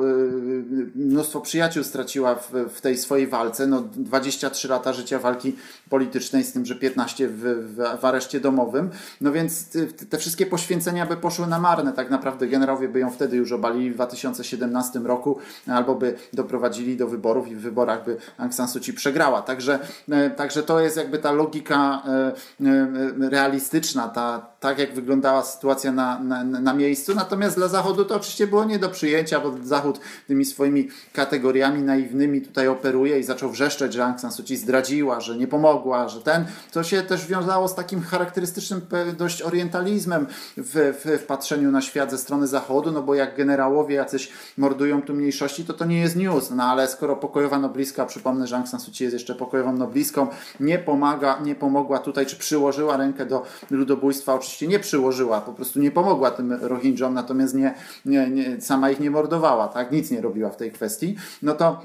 mnóstwo 0.95 1.41
przyjaciół 1.41 1.83
straciła 1.83 2.35
w, 2.35 2.51
w 2.75 2.81
tej 2.81 2.97
swojej 2.97 3.27
walce, 3.27 3.67
no 3.67 3.83
23 3.95 4.67
lata 4.67 4.74
lata 4.75 4.93
życia 4.93 5.19
walki 5.19 5.55
politycznej, 5.89 6.43
z 6.43 6.53
tym, 6.53 6.65
że 6.65 6.75
15 6.75 7.27
w, 7.27 7.33
w, 7.33 8.01
w 8.01 8.05
areszcie 8.05 8.39
domowym. 8.39 8.89
No 9.21 9.31
więc 9.31 9.69
te 10.09 10.17
wszystkie 10.17 10.45
poświęcenia 10.45 11.05
by 11.05 11.17
poszły 11.17 11.47
na 11.47 11.59
marne. 11.59 11.93
Tak 11.93 12.09
naprawdę 12.09 12.47
generałowie 12.47 12.87
by 12.87 12.99
ją 12.99 13.11
wtedy 13.11 13.37
już 13.37 13.51
obalili 13.51 13.91
w 13.91 13.93
2017 13.93 14.99
roku, 14.99 15.39
albo 15.67 15.95
by 15.95 16.15
doprowadzili 16.33 16.97
do 16.97 17.07
wyborów 17.07 17.47
i 17.47 17.55
w 17.55 17.61
wyborach 17.61 18.05
by 18.05 18.17
Aung 18.37 18.53
San 18.53 18.67
Suu 18.67 18.79
Kyi 18.79 18.93
przegrała. 18.93 19.41
Także, 19.41 19.79
e, 20.09 20.29
także 20.29 20.63
to 20.63 20.79
jest 20.79 20.97
jakby 20.97 21.17
ta 21.17 21.31
logika 21.31 22.03
e, 22.07 22.33
e, 22.65 23.29
realistyczna, 23.29 24.07
ta, 24.07 24.47
tak 24.59 24.79
jak 24.79 24.93
wyglądała 24.93 25.43
sytuacja 25.43 25.91
na, 25.91 26.19
na, 26.19 26.43
na 26.43 26.73
miejscu. 26.73 27.15
Natomiast 27.15 27.55
dla 27.55 27.67
Zachodu 27.67 28.05
to 28.05 28.15
oczywiście 28.15 28.47
było 28.47 28.65
nie 28.65 28.79
do 28.79 28.89
przyjęcia, 28.89 29.39
bo 29.39 29.55
Zachód 29.63 29.99
tymi 30.27 30.45
swoimi 30.45 30.89
kategoriami 31.13 31.81
naiwnymi 31.81 32.41
tutaj 32.41 32.67
operuje 32.67 33.19
i 33.19 33.23
zaczął 33.23 33.49
wrzeszczeć, 33.49 33.93
że 33.93 34.05
Aung 34.05 34.19
San 34.19 34.31
Suu 34.31 34.43
Kyi 34.45 34.57
zdradziła, 34.65 35.21
że 35.21 35.37
nie 35.37 35.47
pomogła, 35.47 36.07
że 36.07 36.21
ten, 36.21 36.45
to 36.71 36.83
się 36.83 37.01
też 37.01 37.27
wiązało 37.27 37.67
z 37.67 37.75
takim 37.75 38.01
charakterystycznym 38.01 38.81
dość 39.17 39.41
orientalizmem 39.41 40.27
w, 40.57 40.93
w, 41.03 41.21
w 41.21 41.25
patrzeniu 41.25 41.71
na 41.71 41.81
świat 41.81 42.11
ze 42.11 42.17
strony 42.17 42.47
Zachodu, 42.47 42.91
no 42.91 43.01
bo 43.01 43.15
jak 43.15 43.37
generałowie 43.37 43.95
jacyś 43.95 44.31
mordują 44.57 45.01
tu 45.01 45.13
mniejszości, 45.13 45.65
to 45.65 45.73
to 45.73 45.85
nie 45.85 45.99
jest 45.99 46.15
news, 46.15 46.51
no 46.51 46.63
ale 46.63 46.87
skoro 46.87 47.15
pokojowa 47.15 47.59
nobliska, 47.59 48.05
przypomnę, 48.05 48.47
że 48.47 48.55
Aung 48.55 48.67
San 48.67 48.79
Suu 48.79 48.91
Kyi 48.91 49.03
jest 49.03 49.13
jeszcze 49.13 49.35
pokojową 49.35 49.73
nobliską, 49.73 50.27
nie 50.59 50.79
pomaga, 50.79 51.39
nie 51.43 51.55
pomogła 51.55 51.99
tutaj, 51.99 52.25
czy 52.25 52.35
przyłożyła 52.35 52.97
rękę 52.97 53.25
do 53.25 53.43
ludobójstwa, 53.71 54.33
oczywiście 54.33 54.67
nie 54.67 54.79
przyłożyła, 54.79 55.41
po 55.41 55.53
prostu 55.53 55.79
nie 55.79 55.91
pomogła 55.91 56.31
tym 56.31 56.53
Rohingyom, 56.61 57.13
natomiast 57.13 57.55
nie, 57.55 57.73
nie, 58.05 58.29
nie 58.29 58.61
sama 58.61 58.89
ich 58.89 58.99
nie 58.99 59.11
mordowała, 59.11 59.67
tak, 59.67 59.91
nic 59.91 60.11
nie 60.11 60.21
robiła 60.21 60.49
w 60.49 60.57
tej 60.57 60.71
kwestii, 60.71 61.15
no 61.41 61.53
to 61.53 61.81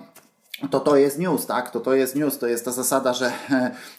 to 0.69 0.81
to 0.81 0.97
jest 0.97 1.19
news, 1.19 1.47
tak? 1.47 1.71
To 1.71 1.81
to 1.81 1.95
jest 1.95 2.17
news, 2.17 2.38
to 2.38 2.47
jest 2.47 2.64
ta 2.64 2.73
zasada, 2.73 3.14
że 3.14 3.33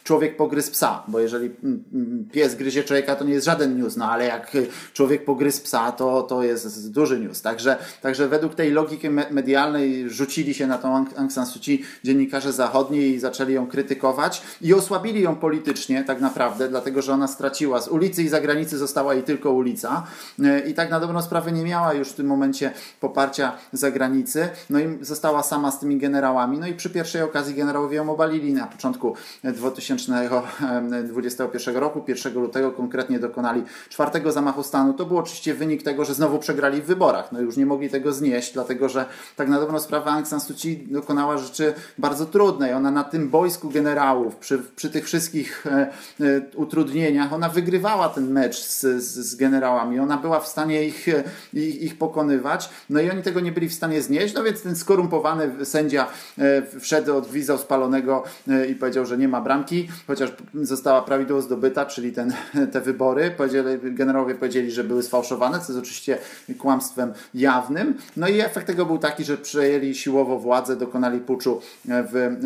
człowiek 0.04 0.38
pogryzł 0.38 0.72
psa, 0.72 1.04
bo 1.08 1.20
jeżeli 1.20 1.46
mm, 1.64 1.84
mm, 1.94 2.28
pies 2.32 2.56
gryzie 2.56 2.84
człowieka, 2.84 3.16
to 3.16 3.26
nie 3.26 3.34
jest 3.34 3.46
żaden 3.46 3.78
news, 3.78 3.98
no 3.98 4.12
ale 4.12 4.26
jak 4.26 4.58
człowiek 4.94 5.26
pogryzł 5.26 5.64
psa, 5.64 5.92
to, 5.92 6.24
to 6.24 6.44
jest 6.44 6.92
duży 6.92 7.20
news. 7.20 7.42
Także, 7.42 7.78
także 8.02 8.28
według 8.28 8.56
tej 8.56 8.72
logiki 8.72 9.10
medialnej 9.10 10.10
rzucili 10.10 10.54
się 10.54 10.68
na 10.68 10.78
tą 10.78 11.06
Aung 11.18 11.32
San 11.32 11.46
Suu 11.46 11.60
Kyi 11.62 11.84
dziennikarze 12.04 12.54
zachodni 12.54 13.00
i 13.00 13.20
zaczęli 13.20 13.54
ją 13.54 13.68
krytykować 13.68 14.42
i 14.62 14.74
osłabili 14.74 15.22
ją 15.22 15.36
politycznie 15.36 16.04
tak 16.04 16.22
naprawdę, 16.22 16.70
dlatego 16.70 17.02
że 17.02 17.14
ona 17.14 17.28
straciła 17.28 17.82
z 17.82 17.88
ulicy 17.88 18.24
i 18.24 18.30
zagranicy 18.30 18.78
została 18.78 19.14
jej 19.14 19.24
tylko 19.24 19.52
ulica. 19.52 20.04
E, 20.44 20.60
i 20.60 20.74
tak 20.74 20.90
na 20.90 21.00
dobrą 21.00 21.22
sprawę 21.22 21.52
nie 21.52 21.64
miała 21.64 21.94
już 21.94 22.10
w 22.10 22.14
tym 22.14 22.28
momencie 22.28 22.72
poparcia 23.00 23.58
zagranicy, 23.74 24.50
no 24.70 24.80
i 24.80 24.98
została 25.02 25.44
sama 25.44 25.72
z 25.72 25.80
tymi 25.80 25.98
generałami 25.98 26.51
no 26.60 26.68
i 26.68 26.74
przy 26.74 26.90
pierwszej 26.90 27.22
okazji 27.22 27.56
generałowie 27.56 27.98
ją 27.98 28.10
obalili 28.10 28.54
na 28.54 28.68
początku 28.68 29.16
2021 29.44 31.78
roku. 31.86 32.04
1 32.08 32.34
lutego 32.34 32.72
konkretnie 32.72 33.20
dokonali 33.20 33.64
czwartego 33.90 34.32
zamachu 34.32 34.64
stanu. 34.64 34.94
To 34.94 35.06
był 35.06 35.18
oczywiście 35.18 35.54
wynik 35.54 35.84
tego, 35.84 36.06
że 36.06 36.14
znowu 36.14 36.40
przegrali 36.40 36.82
w 36.82 36.86
wyborach. 36.86 37.32
No 37.32 37.42
już 37.42 37.58
nie 37.58 37.66
mogli 37.66 37.90
tego 37.90 38.14
znieść, 38.14 38.54
dlatego 38.54 38.90
że 38.90 39.06
tak 39.36 39.50
na 39.50 39.60
dobrą 39.60 39.80
sprawę 39.80 40.12
Aung 40.12 40.28
San 40.28 40.42
Suu 40.42 40.56
Kyi 40.56 40.78
dokonała 40.78 41.38
rzeczy 41.38 41.74
bardzo 41.98 42.26
trudnej. 42.26 42.74
Ona 42.74 42.92
na 42.92 43.04
tym 43.04 43.30
boisku 43.30 43.70
generałów, 43.70 44.36
przy, 44.36 44.60
przy 44.76 44.90
tych 44.90 45.06
wszystkich 45.06 45.68
e, 45.68 45.92
e, 46.20 46.42
utrudnieniach, 46.56 47.34
ona 47.34 47.50
wygrywała 47.50 48.10
ten 48.10 48.32
mecz 48.32 48.56
z, 48.56 48.82
z, 48.82 49.04
z 49.04 49.36
generałami. 49.36 50.00
Ona 50.00 50.18
była 50.18 50.40
w 50.40 50.48
stanie 50.48 50.84
ich, 50.84 51.08
ich, 51.54 51.82
ich 51.82 51.98
pokonywać. 51.98 52.70
No 52.90 53.02
i 53.02 53.10
oni 53.10 53.22
tego 53.22 53.40
nie 53.40 53.52
byli 53.52 53.70
w 53.70 53.74
stanie 53.74 54.02
znieść, 54.02 54.34
no 54.34 54.44
więc 54.44 54.62
ten 54.62 54.76
skorumpowany 54.76 55.66
sędzia 55.66 56.08
E, 56.38 56.41
wszedł, 56.80 57.18
odgwizdał 57.18 57.58
spalonego 57.58 58.24
e, 58.48 58.68
i 58.68 58.76
powiedział, 58.76 59.06
że 59.06 59.18
nie 59.18 59.28
ma 59.28 59.42
bramki, 59.42 59.88
chociaż 60.08 60.30
została 60.54 61.02
prawidłowo 61.02 61.42
zdobyta, 61.42 61.86
czyli 61.86 62.12
ten, 62.12 62.34
te 62.74 62.82
wybory. 62.82 63.32
Powiedzieli, 63.38 63.94
generałowie 63.96 64.36
powiedzieli, 64.36 64.72
że 64.72 64.84
były 64.84 65.04
sfałszowane, 65.04 65.60
co 65.60 65.74
jest 65.74 65.80
oczywiście 65.80 66.18
kłamstwem 66.58 67.14
jawnym. 67.34 67.98
No 68.18 68.28
i 68.28 68.40
efekt 68.40 68.68
tego 68.68 68.86
był 68.86 68.98
taki, 68.98 69.24
że 69.24 69.38
przejęli 69.38 69.96
siłowo 69.96 70.40
władzę, 70.40 70.76
dokonali 70.76 71.20
puczu 71.20 71.62
e, 71.90 72.04
w, 72.04 72.38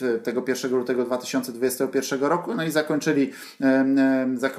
w 0.00 0.20
tego 0.22 0.42
1 0.48 0.70
lutego 0.70 1.04
2021 1.04 2.20
roku, 2.20 2.54
no 2.54 2.64
i 2.64 2.70
zakończyli, 2.70 3.30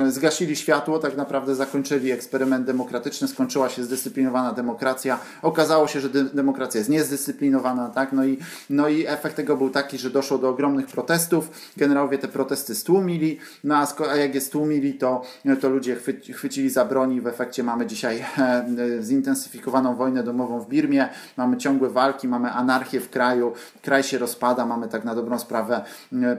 zgasili 0.08 0.56
światło, 0.56 1.00
tak 1.00 1.18
naprawdę 1.18 1.56
zakończyli 1.56 2.12
eksperyment 2.12 2.66
demokratyczny, 2.66 3.28
skończyła 3.28 3.70
się 3.70 3.84
zdyscyplinowana 3.84 4.54
demokracja. 4.54 5.20
Okazało 5.42 5.88
się, 5.88 6.00
że 6.00 6.10
demokracja 6.10 6.78
jest 6.80 6.90
niezdyscyplinowana, 6.90 7.90
tak? 7.90 8.14
No 8.14 8.26
i, 8.26 8.35
no 8.70 8.88
i 8.88 9.08
efekt 9.08 9.36
tego 9.36 9.58
był 9.58 9.70
taki, 9.70 9.98
że 9.98 10.10
doszło 10.10 10.38
do 10.38 10.50
ogromnych 10.50 10.88
protestów. 10.88 11.50
Generałowie 11.78 12.18
te 12.18 12.28
protesty 12.28 12.76
stłumili, 12.76 13.40
no 13.64 13.76
a, 13.76 13.88
a 14.12 14.16
jak 14.16 14.36
je 14.36 14.42
stłumili, 14.42 14.94
to, 14.94 15.22
to 15.62 15.70
ludzie 15.70 15.96
chwy, 15.96 16.14
chwycili 16.14 16.70
za 16.70 16.86
broni. 16.86 17.22
W 17.22 17.28
efekcie 17.28 17.64
mamy 17.64 17.86
dzisiaj 17.86 18.26
e, 18.38 18.66
zintensyfikowaną 19.02 19.96
wojnę 19.96 20.24
domową 20.24 20.60
w 20.60 20.70
Birmie, 20.70 21.10
mamy 21.38 21.58
ciągłe 21.58 21.90
walki, 21.90 22.28
mamy 22.28 22.52
anarchię 22.52 23.00
w 23.00 23.10
kraju, 23.10 23.54
kraj 23.82 24.04
się 24.04 24.18
rozpada, 24.18 24.66
mamy 24.66 24.88
tak 24.88 25.06
na 25.06 25.16
dobrą 25.16 25.40
sprawę 25.40 25.84
e, 26.14 26.16
e, 26.16 26.38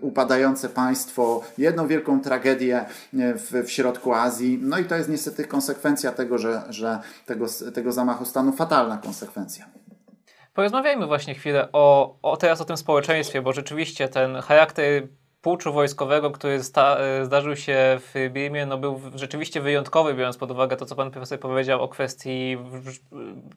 upadające 0.00 0.68
państwo, 0.68 1.42
jedną 1.58 1.86
wielką 1.86 2.20
tragedię 2.20 2.84
w, 3.12 3.62
w 3.66 3.70
środku 3.70 4.14
Azji. 4.14 4.58
No 4.62 4.78
i 4.78 4.84
to 4.84 4.94
jest 4.94 5.08
niestety 5.08 5.44
konsekwencja 5.44 6.12
tego, 6.12 6.38
że, 6.38 6.62
że 6.68 6.98
tego, 7.26 7.46
tego 7.74 7.92
zamachu 7.92 8.24
stanu, 8.24 8.52
fatalna 8.52 8.98
konsekwencja. 8.98 9.87
Porozmawiajmy 10.58 11.06
właśnie 11.06 11.34
chwilę 11.34 11.68
o, 11.72 12.16
o 12.22 12.36
teraz 12.36 12.60
o 12.60 12.64
tym 12.64 12.76
społeczeństwie, 12.76 13.42
bo 13.42 13.52
rzeczywiście 13.52 14.08
ten 14.08 14.36
charakter 14.36 15.08
puczu 15.42 15.72
wojskowego, 15.72 16.30
który 16.30 16.60
e, 16.76 17.24
zdarzył 17.24 17.56
się 17.56 17.76
w 17.98 18.30
Birmie, 18.30 18.66
no 18.66 18.78
był 18.78 19.00
rzeczywiście 19.14 19.60
wyjątkowy, 19.60 20.14
biorąc 20.14 20.36
pod 20.36 20.50
uwagę 20.50 20.76
to, 20.76 20.86
co 20.86 20.96
pan 20.96 21.10
profesor 21.10 21.40
powiedział 21.40 21.82
o 21.82 21.88
kwestii 21.88 22.56
w, 22.56 22.92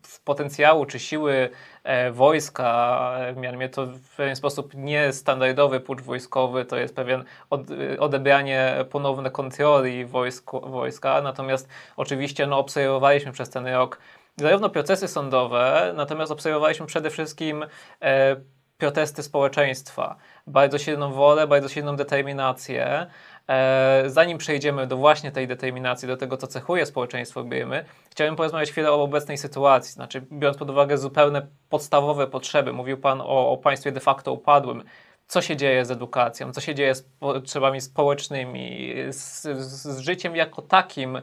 w 0.07 0.23
potencjału 0.23 0.85
czy 0.85 0.99
siły 0.99 1.49
e, 1.83 2.11
wojska 2.11 3.15
w 3.33 3.37
Myanmie. 3.37 3.69
To 3.69 3.85
w 3.85 4.15
pewien 4.15 4.35
sposób 4.35 4.73
niestandardowy 4.73 5.79
pucz 5.79 6.01
wojskowy, 6.01 6.65
to 6.65 6.77
jest 6.77 6.95
pewien 6.95 7.23
od, 7.49 7.61
odebranie 7.99 8.85
ponowne 8.89 9.31
kontroli 9.31 10.05
wojsk, 10.05 10.51
wojska, 10.63 11.21
natomiast 11.21 11.69
oczywiście 11.97 12.47
no, 12.47 12.57
obserwowaliśmy 12.57 13.31
przez 13.31 13.49
ten 13.49 13.67
rok 13.67 13.99
zarówno 14.37 14.69
procesy 14.69 15.07
sądowe, 15.07 15.93
natomiast 15.95 16.31
obserwowaliśmy 16.31 16.85
przede 16.85 17.09
wszystkim 17.09 17.65
e, 18.01 18.35
protesty 18.81 19.23
społeczeństwa, 19.23 20.15
bardzo 20.47 20.77
silną 20.77 21.13
wolę, 21.13 21.47
bardzo 21.47 21.69
silną 21.69 21.95
determinację. 21.95 23.07
E, 23.49 24.03
zanim 24.05 24.37
przejdziemy 24.37 24.87
do 24.87 24.97
właśnie 24.97 25.31
tej 25.31 25.47
determinacji, 25.47 26.07
do 26.07 26.17
tego, 26.17 26.37
co 26.37 26.47
cechuje 26.47 26.85
społeczeństwo 26.85 27.43
Birmy, 27.43 27.85
chciałbym 28.09 28.35
porozmawiać 28.35 28.71
chwilę 28.71 28.91
o 28.91 29.03
obecnej 29.03 29.37
sytuacji, 29.37 29.93
znaczy 29.93 30.21
biorąc 30.31 30.57
pod 30.57 30.69
uwagę 30.69 30.97
zupełne 30.97 31.47
podstawowe 31.69 32.27
potrzeby. 32.27 32.73
Mówił 32.73 32.97
Pan 32.97 33.21
o, 33.21 33.51
o 33.51 33.57
państwie 33.57 33.91
de 33.91 33.99
facto 33.99 34.33
upadłym. 34.33 34.83
Co 35.27 35.41
się 35.41 35.55
dzieje 35.55 35.85
z 35.85 35.91
edukacją, 35.91 36.51
co 36.53 36.61
się 36.61 36.75
dzieje 36.75 36.95
z 36.95 37.01
potrzebami 37.01 37.81
społecznymi, 37.81 38.93
z, 39.09 39.41
z 39.59 39.99
życiem 39.99 40.35
jako 40.35 40.61
takim 40.61 41.15
e, 41.15 41.21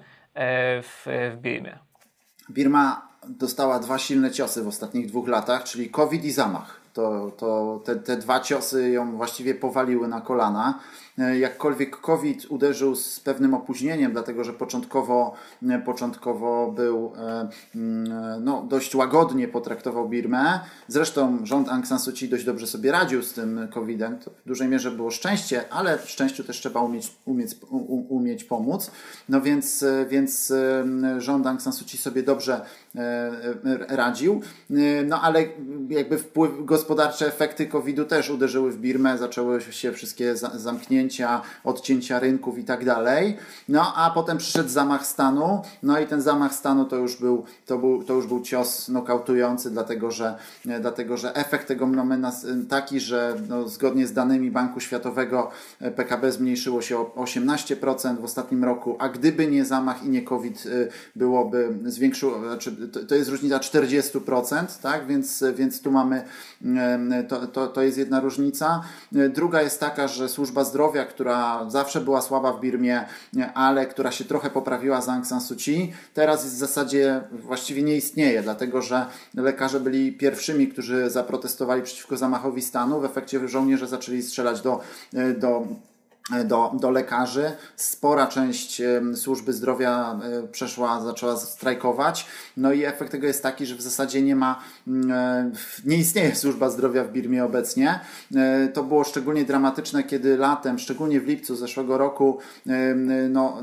w, 0.82 1.02
w 1.06 1.36
Birmie? 1.40 1.87
Birma 2.50 3.08
dostała 3.28 3.78
dwa 3.78 3.98
silne 3.98 4.30
ciosy 4.30 4.62
w 4.62 4.68
ostatnich 4.68 5.06
dwóch 5.06 5.28
latach, 5.28 5.64
czyli 5.64 5.90
COVID 5.90 6.24
i 6.24 6.30
zamach. 6.30 6.80
To, 6.92 7.32
to 7.36 7.80
te, 7.84 7.96
te 7.96 8.16
dwa 8.16 8.40
ciosy 8.40 8.90
ją 8.90 9.16
właściwie 9.16 9.54
powaliły 9.54 10.08
na 10.08 10.20
kolana. 10.20 10.78
E, 11.18 11.38
jakkolwiek 11.38 12.00
COVID 12.00 12.46
uderzył 12.48 12.94
z 12.94 13.20
pewnym 13.20 13.54
opóźnieniem, 13.54 14.12
dlatego 14.12 14.44
że 14.44 14.52
początkowo, 14.52 15.34
e, 15.68 15.78
początkowo 15.78 16.72
był 16.72 17.12
e, 17.16 17.48
mm, 17.74 18.44
no, 18.44 18.62
dość 18.62 18.94
łagodnie 18.94 19.48
potraktował 19.48 20.08
Birmę. 20.08 20.60
Zresztą 20.88 21.46
rząd 21.46 21.68
Aung 21.68 21.86
San 21.86 21.98
Suu 21.98 22.12
Kyi 22.12 22.28
dość 22.28 22.44
dobrze 22.44 22.66
sobie 22.66 22.92
radził 22.92 23.22
z 23.22 23.32
tym 23.32 23.68
COVID-em. 23.74 24.18
To 24.18 24.30
w 24.30 24.48
dużej 24.48 24.68
mierze 24.68 24.90
było 24.90 25.10
szczęście, 25.10 25.72
ale 25.72 25.98
szczęściu 25.98 26.44
też 26.44 26.60
trzeba 26.60 26.80
umieć, 26.80 27.12
umieć, 27.24 27.56
umieć 28.08 28.44
pomóc. 28.44 28.90
No 29.28 29.40
więc, 29.40 29.84
więc 30.08 30.52
rząd 31.18 31.46
Aung 31.46 31.62
San 31.62 31.72
Suu 31.72 31.86
Kyi 31.86 31.98
sobie 31.98 32.22
dobrze 32.22 32.60
radził. 33.88 34.40
No 35.06 35.22
ale 35.22 35.44
jakby 35.88 36.18
wpływ, 36.18 36.52
gospodarcze 36.64 37.26
efekty 37.26 37.66
COVID-u 37.66 38.04
też 38.04 38.30
uderzyły 38.30 38.72
w 38.72 38.78
Birmę, 38.78 39.18
zaczęły 39.18 39.60
się 39.60 39.92
wszystkie 39.92 40.36
zamknięcia 40.36 41.07
odcięcia 41.64 42.18
rynków 42.18 42.58
i 42.58 42.64
tak 42.64 42.84
dalej. 42.84 43.36
No 43.68 43.94
a 43.96 44.10
potem 44.10 44.38
przyszedł 44.38 44.68
zamach 44.68 45.06
stanu, 45.06 45.62
no 45.82 46.00
i 46.00 46.06
ten 46.06 46.20
zamach 46.20 46.54
stanu 46.54 46.84
to 46.84 46.96
już 46.96 47.16
był, 47.16 47.44
to 47.66 47.78
był, 47.78 48.04
to 48.04 48.14
już 48.14 48.26
był 48.26 48.42
cios 48.42 48.88
nokautujący, 48.88 49.70
dlatego 49.70 50.10
że, 50.10 50.38
dlatego, 50.80 51.16
że 51.16 51.34
efekt 51.34 51.68
tego 51.68 51.86
nomena 51.86 52.32
taki, 52.68 53.00
że 53.00 53.36
no, 53.48 53.68
zgodnie 53.68 54.06
z 54.06 54.12
danymi 54.12 54.50
Banku 54.50 54.80
Światowego 54.80 55.50
e, 55.80 55.90
PKB 55.90 56.32
zmniejszyło 56.32 56.82
się 56.82 56.98
o 56.98 57.04
18% 57.04 58.18
w 58.20 58.24
ostatnim 58.24 58.64
roku, 58.64 58.96
a 58.98 59.08
gdyby 59.08 59.46
nie 59.46 59.64
zamach 59.64 60.04
i 60.04 60.08
nie 60.08 60.22
COVID 60.22 60.64
e, 60.66 60.88
byłoby 61.16 61.78
zwiększyło, 61.84 62.38
znaczy 62.38 62.76
to 63.08 63.14
jest 63.14 63.30
różnica 63.30 63.58
40%, 63.58 64.82
tak? 64.82 65.06
Więc, 65.06 65.44
więc 65.54 65.82
tu 65.82 65.90
mamy, 65.92 66.22
to, 67.28 67.46
to, 67.46 67.66
to 67.66 67.82
jest 67.82 67.98
jedna 67.98 68.20
różnica. 68.20 68.82
E, 69.16 69.28
druga 69.28 69.62
jest 69.62 69.80
taka, 69.80 70.08
że 70.08 70.28
służba 70.28 70.64
zdrowia 70.64 70.97
która 71.04 71.70
zawsze 71.70 72.00
była 72.00 72.20
słaba 72.20 72.52
w 72.52 72.60
Birmie, 72.60 73.04
ale 73.54 73.86
która 73.86 74.10
się 74.10 74.24
trochę 74.24 74.50
poprawiła 74.50 75.00
z 75.00 75.08
Aung 75.08 75.26
San 75.26 75.40
Suu 75.40 75.56
Kyi, 75.56 75.92
teraz 76.14 76.46
w 76.46 76.56
zasadzie 76.56 77.20
właściwie 77.32 77.82
nie 77.82 77.96
istnieje, 77.96 78.42
dlatego 78.42 78.82
że 78.82 79.06
lekarze 79.34 79.80
byli 79.80 80.12
pierwszymi, 80.12 80.68
którzy 80.68 81.10
zaprotestowali 81.10 81.82
przeciwko 81.82 82.16
zamachowi 82.16 82.62
stanu. 82.62 83.00
W 83.00 83.04
efekcie 83.04 83.48
żołnierze 83.48 83.86
zaczęli 83.86 84.22
strzelać 84.22 84.60
do, 84.60 84.80
do 85.38 85.66
do, 86.44 86.72
do 86.80 86.90
lekarzy. 86.90 87.52
Spora 87.76 88.26
część 88.26 88.82
służby 89.14 89.52
zdrowia 89.52 90.20
e, 90.22 90.48
przeszła, 90.48 91.00
zaczęła 91.00 91.36
strajkować. 91.36 92.26
No 92.56 92.72
i 92.72 92.84
efekt 92.84 93.12
tego 93.12 93.26
jest 93.26 93.42
taki, 93.42 93.66
że 93.66 93.74
w 93.74 93.82
zasadzie 93.82 94.22
nie 94.22 94.36
ma, 94.36 94.60
mm, 94.86 95.10
e, 95.12 95.50
nie 95.84 95.96
istnieje 95.96 96.36
służba 96.36 96.70
zdrowia 96.70 97.04
w 97.04 97.12
Birmie 97.12 97.44
obecnie. 97.44 98.00
E, 98.36 98.68
to 98.68 98.82
było 98.82 99.04
szczególnie 99.04 99.44
dramatyczne, 99.44 100.04
kiedy 100.04 100.36
latem, 100.36 100.78
szczególnie 100.78 101.20
w 101.20 101.26
lipcu 101.26 101.56
zeszłego 101.56 101.98
roku, 101.98 102.38
no, 103.28 103.62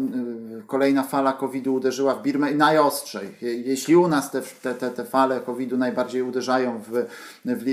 kolejna 0.67 1.03
fala 1.03 1.33
COVID-u 1.33 1.73
uderzyła 1.73 2.15
w 2.15 2.23
Birmę 2.23 2.51
najostrzej. 2.51 3.29
Jeśli 3.41 3.95
u 3.95 4.07
nas 4.07 4.31
te, 4.31 4.41
te, 4.73 4.91
te 4.91 5.05
fale 5.05 5.39
COVID-u 5.39 5.77
najbardziej 5.77 6.21
uderzają 6.21 6.81
w, 6.87 7.05
w, 7.45 7.63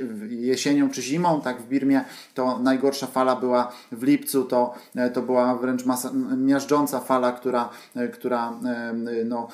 w 0.00 0.30
jesienią 0.30 0.90
czy 0.90 1.02
zimą, 1.02 1.40
tak 1.40 1.62
w 1.62 1.68
Birmie, 1.68 2.04
to 2.34 2.58
najgorsza 2.58 3.06
fala 3.06 3.36
była 3.36 3.72
w 3.92 4.02
lipcu 4.02 4.15
lipcu 4.16 4.44
to, 4.44 4.74
to 5.14 5.22
była 5.22 5.54
wręcz 5.54 5.84
masa, 5.84 6.10
miażdżąca 6.36 7.00
fala, 7.00 7.32
która, 7.32 7.68
która 8.12 8.52
no, 9.24 9.48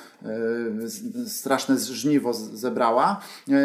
straszne 1.27 1.79
żniwo 1.79 2.33
zebrała. 2.33 3.21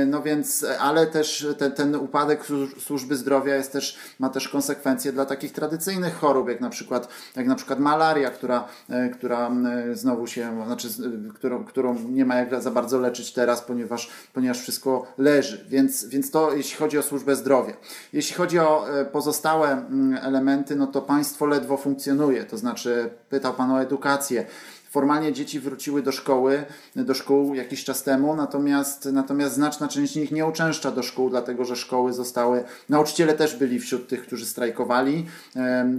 No 0.06 0.22
więc, 0.22 0.66
ale 0.80 1.06
też 1.06 1.46
ten, 1.58 1.72
ten 1.72 1.94
upadek 1.94 2.44
służby 2.78 3.16
zdrowia 3.16 3.56
jest 3.56 3.72
też, 3.72 3.98
ma 4.18 4.28
też 4.28 4.48
konsekwencje 4.48 5.12
dla 5.12 5.24
takich 5.24 5.52
tradycyjnych 5.52 6.14
chorób, 6.14 6.48
jak 6.48 6.60
na 6.60 6.70
przykład, 6.70 7.08
jak 7.36 7.46
na 7.46 7.54
przykład 7.54 7.78
malaria, 7.78 8.30
która, 8.30 8.68
która 9.12 9.50
znowu 9.92 10.26
się, 10.26 10.62
znaczy, 10.66 10.88
którą, 11.34 11.64
którą 11.64 11.98
nie 11.98 12.24
ma 12.24 12.34
jak 12.34 12.62
za 12.62 12.70
bardzo 12.70 12.98
leczyć 12.98 13.32
teraz, 13.32 13.60
ponieważ, 13.60 14.10
ponieważ 14.32 14.60
wszystko 14.60 15.06
leży. 15.18 15.64
Więc, 15.68 16.06
więc 16.06 16.30
to 16.30 16.52
jeśli 16.52 16.76
chodzi 16.76 16.98
o 16.98 17.02
służbę 17.02 17.36
zdrowia. 17.36 17.74
Jeśli 18.12 18.36
chodzi 18.36 18.58
o 18.58 18.86
pozostałe 19.12 19.84
elementy, 20.22 20.76
no 20.76 20.86
to 20.88 21.02
państwo 21.02 21.46
ledwo 21.46 21.76
funkcjonuje. 21.76 22.44
To 22.44 22.58
znaczy, 22.58 23.10
pytał 23.28 23.54
Pan 23.54 23.70
o 23.70 23.82
edukację. 23.82 24.46
Formalnie 24.90 25.32
dzieci 25.32 25.60
wróciły 25.60 26.02
do 26.02 26.12
szkoły, 26.12 26.64
do 26.96 27.14
szkół 27.14 27.54
jakiś 27.54 27.84
czas 27.84 28.02
temu, 28.02 28.36
natomiast, 28.36 29.08
natomiast 29.12 29.54
znaczna 29.54 29.88
część 29.88 30.12
z 30.12 30.16
nich 30.16 30.32
nie 30.32 30.46
uczęszcza 30.46 30.90
do 30.90 31.02
szkół, 31.02 31.30
dlatego 31.30 31.64
że 31.64 31.76
szkoły 31.76 32.12
zostały, 32.12 32.64
nauczyciele 32.88 33.34
też 33.34 33.56
byli 33.56 33.80
wśród 33.80 34.08
tych, 34.08 34.22
którzy 34.22 34.46
strajkowali, 34.46 35.26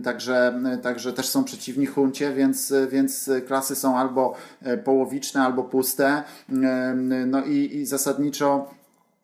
także, 0.03 0.61
także 0.83 1.13
też 1.13 1.29
są 1.29 1.43
przeciwni 1.43 1.85
huncie, 1.85 2.33
więc, 2.33 2.73
więc 2.91 3.29
klasy 3.47 3.75
są 3.75 3.97
albo 3.97 4.35
e, 4.61 4.77
połowiczne, 4.77 5.41
albo 5.41 5.63
puste. 5.63 6.23
No 7.27 7.45
i, 7.45 7.75
i 7.75 7.85
zasadniczo 7.85 8.78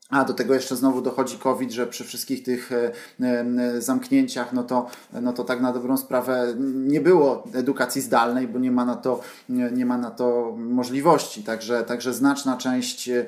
a 0.10 0.26
do 0.26 0.34
tego 0.34 0.54
jeszcze 0.54 0.76
znowu 0.76 1.02
dochodzi 1.02 1.38
COVID, 1.38 1.72
że 1.72 1.88
przy 1.88 2.04
wszystkich 2.04 2.44
tych 2.44 2.72
e, 2.72 2.92
e, 3.22 3.82
zamknięciach, 3.82 4.54
no 4.54 4.64
to, 4.64 4.88
no 5.14 5.34
to 5.34 5.44
tak 5.44 5.62
na 5.62 5.74
dobrą 5.74 5.98
sprawę 5.98 6.54
nie 6.74 7.02
było 7.02 7.44
edukacji 7.54 8.02
zdalnej, 8.02 8.48
bo 8.48 8.60
nie 8.60 8.72
ma 8.72 8.86
na 8.86 8.96
to, 8.96 9.22
nie 9.50 9.86
ma 9.86 9.98
na 9.98 10.12
to 10.12 10.56
możliwości. 10.58 11.44
Także, 11.44 11.84
także 11.84 12.14
znaczna 12.14 12.58
część 12.58 13.10
e, 13.10 13.26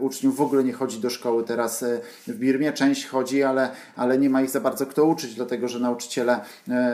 uczniów 0.00 0.36
w 0.36 0.40
ogóle 0.40 0.64
nie 0.64 0.72
chodzi 0.72 1.00
do 1.00 1.10
szkoły 1.10 1.44
teraz 1.44 1.84
w 2.26 2.34
Birmie. 2.34 2.72
Część 2.72 3.06
chodzi, 3.06 3.42
ale, 3.42 3.70
ale 3.96 4.18
nie 4.18 4.30
ma 4.30 4.42
ich 4.42 4.50
za 4.50 4.60
bardzo 4.60 4.86
kto 4.86 5.04
uczyć, 5.04 5.34
dlatego 5.34 5.68
że 5.68 5.80
nauczyciele 5.80 6.40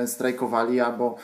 strajkowali 0.07 0.81
albo, 0.81 1.17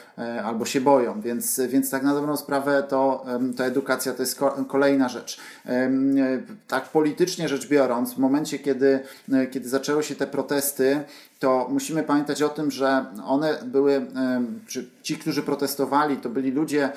albo 0.45 0.65
się 0.65 0.81
boją. 0.81 1.21
Więc, 1.21 1.61
więc 1.69 1.91
tak 1.91 2.03
na 2.03 2.15
dobrą 2.15 2.37
sprawę 2.37 2.85
to, 2.89 3.25
to 3.57 3.65
edukacja 3.65 4.13
to 4.13 4.23
jest 4.23 4.41
kolejna 4.69 5.09
rzecz 5.09 5.41
tak 6.68 6.88
politycznie 6.88 7.48
rzecz 7.48 7.68
biorąc, 7.68 8.14
w 8.14 8.18
momencie, 8.18 8.59
kiedy, 8.59 9.00
kiedy 9.50 9.68
zaczęły 9.68 10.03
się 10.03 10.14
te 10.14 10.26
protesty, 10.26 11.05
to 11.40 11.66
musimy 11.70 12.03
pamiętać 12.03 12.42
o 12.42 12.48
tym, 12.48 12.70
że 12.70 13.05
one 13.26 13.59
były, 13.64 14.07
czy 14.66 14.90
ci, 15.03 15.18
którzy 15.18 15.42
protestowali, 15.42 16.16
to 16.16 16.29
byli 16.29 16.50
ludzie, 16.50 16.92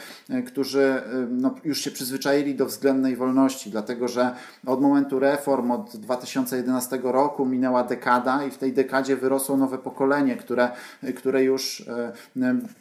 którzy 0.47 1.01
no, 1.29 1.55
już 1.63 1.81
się 1.81 1.91
przyzwyczaili 1.91 2.55
do 2.55 2.65
względnej 2.65 3.15
wolności, 3.15 3.69
dlatego 3.69 4.07
że 4.07 4.35
od 4.67 4.81
momentu 4.81 5.19
reform, 5.19 5.71
od 5.71 5.97
2011 5.97 6.99
roku 7.03 7.45
minęła 7.45 7.83
dekada 7.83 8.43
i 8.43 8.51
w 8.51 8.57
tej 8.57 8.73
dekadzie 8.73 9.15
wyrosło 9.15 9.57
nowe 9.57 9.77
pokolenie, 9.77 10.35
które, 10.35 10.71
które 11.15 11.43
już 11.43 11.85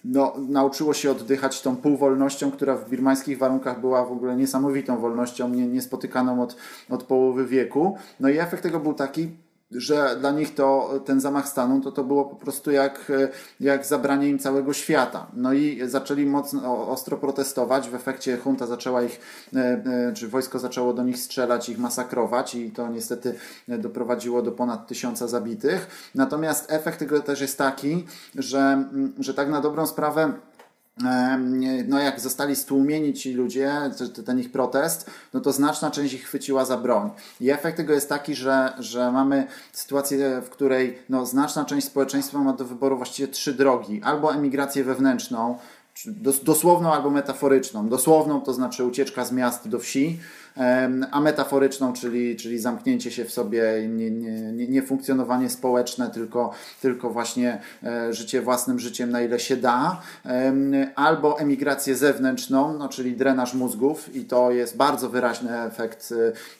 no, 0.04 0.32
nauczyło 0.48 0.94
się 0.94 1.10
oddychać 1.10 1.62
tą 1.62 1.76
półwolnością, 1.76 2.50
która 2.50 2.76
w 2.76 2.90
birmańskich 2.90 3.38
warunkach 3.38 3.80
była 3.80 4.04
w 4.04 4.12
ogóle 4.12 4.36
niesamowitą 4.36 4.98
wolnością, 4.98 5.48
nie, 5.48 5.66
niespotykaną 5.66 6.42
od, 6.42 6.56
od 6.90 7.02
połowy 7.02 7.46
wieku. 7.46 7.96
No 8.20 8.28
i 8.28 8.38
efekt 8.38 8.62
tego 8.62 8.80
był 8.80 8.94
taki, 8.94 9.30
że 9.74 10.16
dla 10.20 10.30
nich 10.30 10.54
to 10.54 11.00
ten 11.04 11.20
zamach 11.20 11.48
stanu 11.48 11.80
to, 11.80 11.92
to 11.92 12.04
było 12.04 12.24
po 12.24 12.36
prostu 12.36 12.70
jak, 12.70 13.12
jak 13.60 13.86
zabranie 13.86 14.28
im 14.28 14.38
całego 14.38 14.72
świata. 14.72 15.26
No 15.32 15.52
i 15.52 15.80
zaczęli 15.86 16.26
mocno, 16.26 16.88
ostro 16.88 17.16
protestować. 17.16 17.88
W 17.88 17.94
efekcie 17.94 18.38
junta 18.46 18.66
zaczęła 18.66 19.02
ich, 19.02 19.20
e, 19.56 19.58
e, 19.58 20.12
czy 20.12 20.28
wojsko 20.28 20.58
zaczęło 20.58 20.92
do 20.92 21.02
nich 21.02 21.18
strzelać, 21.18 21.68
ich 21.68 21.78
masakrować 21.78 22.54
i 22.54 22.70
to 22.70 22.88
niestety 22.88 23.34
doprowadziło 23.68 24.42
do 24.42 24.52
ponad 24.52 24.86
tysiąca 24.86 25.28
zabitych. 25.28 26.10
Natomiast 26.14 26.72
efekt 26.72 26.98
tego 26.98 27.20
też 27.20 27.40
jest 27.40 27.58
taki, 27.58 28.06
że, 28.34 28.84
że 29.18 29.34
tak 29.34 29.48
na 29.48 29.60
dobrą 29.60 29.86
sprawę 29.86 30.32
no 31.88 31.98
jak 31.98 32.20
zostali 32.20 32.56
stłumieni 32.56 33.12
ci 33.14 33.32
ludzie, 33.32 33.72
ten 34.26 34.38
ich 34.38 34.52
protest, 34.52 35.10
no 35.34 35.40
to 35.40 35.52
znaczna 35.52 35.90
część 35.90 36.14
ich 36.14 36.24
chwyciła 36.24 36.64
za 36.64 36.76
broń. 36.76 37.10
I 37.40 37.50
efekt 37.50 37.76
tego 37.76 37.92
jest 37.92 38.08
taki, 38.08 38.34
że, 38.34 38.72
że 38.78 39.12
mamy 39.12 39.46
sytuację, 39.72 40.42
w 40.44 40.50
której 40.50 40.98
no, 41.08 41.26
znaczna 41.26 41.64
część 41.64 41.86
społeczeństwa 41.86 42.38
ma 42.38 42.52
do 42.52 42.64
wyboru 42.64 42.96
właściwie 42.96 43.28
trzy 43.28 43.54
drogi. 43.54 44.00
Albo 44.04 44.34
emigrację 44.34 44.84
wewnętrzną, 44.84 45.58
dosłowną 46.42 46.92
albo 46.92 47.10
metaforyczną. 47.10 47.88
Dosłowną 47.88 48.40
to 48.40 48.52
znaczy 48.52 48.84
ucieczka 48.84 49.24
z 49.24 49.32
miast 49.32 49.68
do 49.68 49.78
wsi, 49.78 50.18
a 51.10 51.20
metaforyczną, 51.20 51.92
czyli, 51.92 52.36
czyli 52.36 52.58
zamknięcie 52.58 53.10
się 53.10 53.24
w 53.24 53.32
sobie, 53.32 53.88
nie, 53.88 54.10
nie, 54.10 54.68
nie 54.68 54.82
funkcjonowanie 54.82 55.50
społeczne, 55.50 56.10
tylko, 56.10 56.52
tylko 56.80 57.10
właśnie 57.10 57.60
e, 57.84 58.12
życie 58.12 58.42
własnym 58.42 58.78
życiem, 58.78 59.10
na 59.10 59.20
ile 59.20 59.40
się 59.40 59.56
da, 59.56 60.00
albo 60.96 61.38
emigrację 61.38 61.96
zewnętrzną, 61.96 62.78
no, 62.78 62.88
czyli 62.88 63.16
drenaż 63.16 63.54
mózgów 63.54 64.16
i 64.16 64.24
to 64.24 64.50
jest 64.50 64.76
bardzo 64.76 65.08
wyraźny 65.08 65.62
efekt 65.62 66.14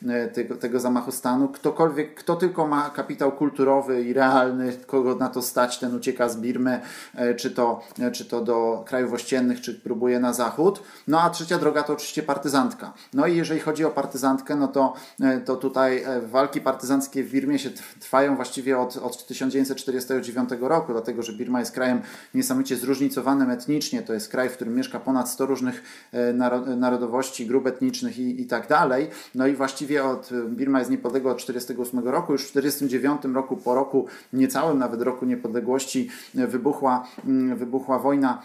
e, 0.09 0.29
tego, 0.29 0.57
tego 0.57 0.81
zamachu 0.81 1.13
stanu. 1.13 1.49
Ktokolwiek, 1.49 2.15
kto 2.15 2.37
tylko 2.37 2.67
ma 2.67 2.91
kapitał 2.91 3.33
kulturowy 3.33 4.03
i 4.03 4.13
realny, 4.13 4.73
kogo 4.87 5.15
na 5.15 5.29
to 5.29 5.43
stać, 5.43 5.79
ten 5.79 5.97
ucieka 5.97 6.29
z 6.29 6.37
Birmy, 6.37 6.81
e, 7.15 7.35
czy 7.35 7.51
to, 7.51 7.81
czy 8.13 8.25
to 8.25 8.41
do 8.41 8.85
krajów 8.87 9.13
ościennych, 9.13 9.61
czy 9.61 9.75
próbuje 9.75 10.21
na 10.21 10.33
zachód. 10.33 10.83
No 11.09 11.21
a 11.21 11.31
trzecia 11.31 11.59
droga 11.59 11.83
to 11.83 11.93
oczywiście 11.93 12.23
partyzantka. 12.23 12.93
No 13.15 13.27
i 13.27 13.37
jeżeli 13.37 13.61
chodzi 13.61 13.82
chodzi 13.83 13.93
o 13.93 13.95
partyzantkę, 13.95 14.57
no 14.57 14.69
to, 14.69 14.95
e, 15.21 15.41
to 15.41 15.57
tutaj 15.57 16.03
e, 16.03 16.21
walki 16.21 16.61
partyzanckie 16.61 17.25
w 17.25 17.31
Birmie 17.31 17.59
się 17.59 17.71
trwają 18.01 18.37
właściwie 18.37 18.79
od, 18.79 18.97
od 18.97 19.27
1949 19.27 20.51
roku, 20.61 20.93
dlatego 20.93 21.23
że 21.23 21.33
Birma 21.33 21.61
jest 21.61 21.73
krajem 21.73 22.03
niesamowicie 22.35 22.77
zróżnicowanym 22.77 23.51
etnicznie. 23.51 24.03
To 24.03 24.15
jest 24.15 24.29
kraj, 24.29 24.49
w 24.49 24.53
którym 24.53 24.75
mieszka 24.75 25.01
ponad 25.01 25.29
100 25.29 25.47
różnych 25.47 25.83
e, 26.13 26.33
narodowości, 26.77 27.47
grup 27.47 27.67
etnicznych 27.67 28.19
i, 28.19 28.43
i 28.43 28.47
tak 28.47 28.69
dalej. 28.69 29.11
No 29.35 29.47
i 29.47 29.55
właściwie 29.55 30.05
od 30.05 30.31
Birma 30.49 30.79
jest 30.79 30.91
niepodległa 30.91 31.33
od 31.33 31.39
1948 31.39 32.13
roku. 32.13 32.33
Już 32.33 32.43
w 32.43 32.53
1949 32.53 33.35
roku, 33.35 33.57
po 33.57 33.75
roku, 33.75 34.07
niecałym 34.33 34.79
nawet 34.79 35.03
roku 35.03 35.27
niepodległości, 35.27 36.11
wybuchła, 36.35 37.07
wybuchła 37.55 37.99
wojna 37.99 38.43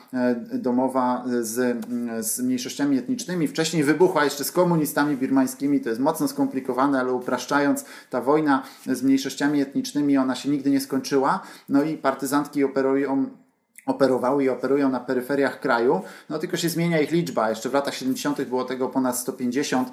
domowa 0.54 1.24
z, 1.42 1.86
z 2.26 2.40
mniejszościami 2.40 2.98
etnicznymi. 2.98 3.48
Wcześniej 3.48 3.84
wybuchła 3.84 4.24
jeszcze 4.24 4.44
z 4.44 4.52
komunistami 4.52 5.16
birmańskimi. 5.28 5.82
To 5.82 5.90
jest 5.90 6.02
mocno 6.02 6.28
skomplikowane, 6.28 7.00
ale 7.00 7.14
upraszczając, 7.14 7.86
ta 8.10 8.22
wojna 8.22 8.64
z 8.86 9.04
mniejszościami 9.04 9.62
etnicznymi, 9.62 10.18
ona 10.18 10.36
się 10.36 10.50
nigdy 10.50 10.70
nie 10.70 10.82
skończyła. 10.82 11.40
No 11.70 11.84
i 11.84 11.98
partyzantki 11.98 12.64
operują 12.64 13.30
operowały 13.88 14.44
i 14.44 14.50
operują 14.50 14.90
na 14.90 15.00
peryferiach 15.00 15.60
kraju, 15.60 16.02
no 16.30 16.40
tylko 16.40 16.58
się 16.58 16.70
zmienia 16.70 17.00
ich 17.00 17.12
liczba. 17.12 17.50
Jeszcze 17.50 17.70
w 17.70 17.74
latach 17.74 17.96
70. 17.96 18.42
było 18.42 18.64
tego 18.64 18.90
ponad 18.90 19.18
150, 19.18 19.90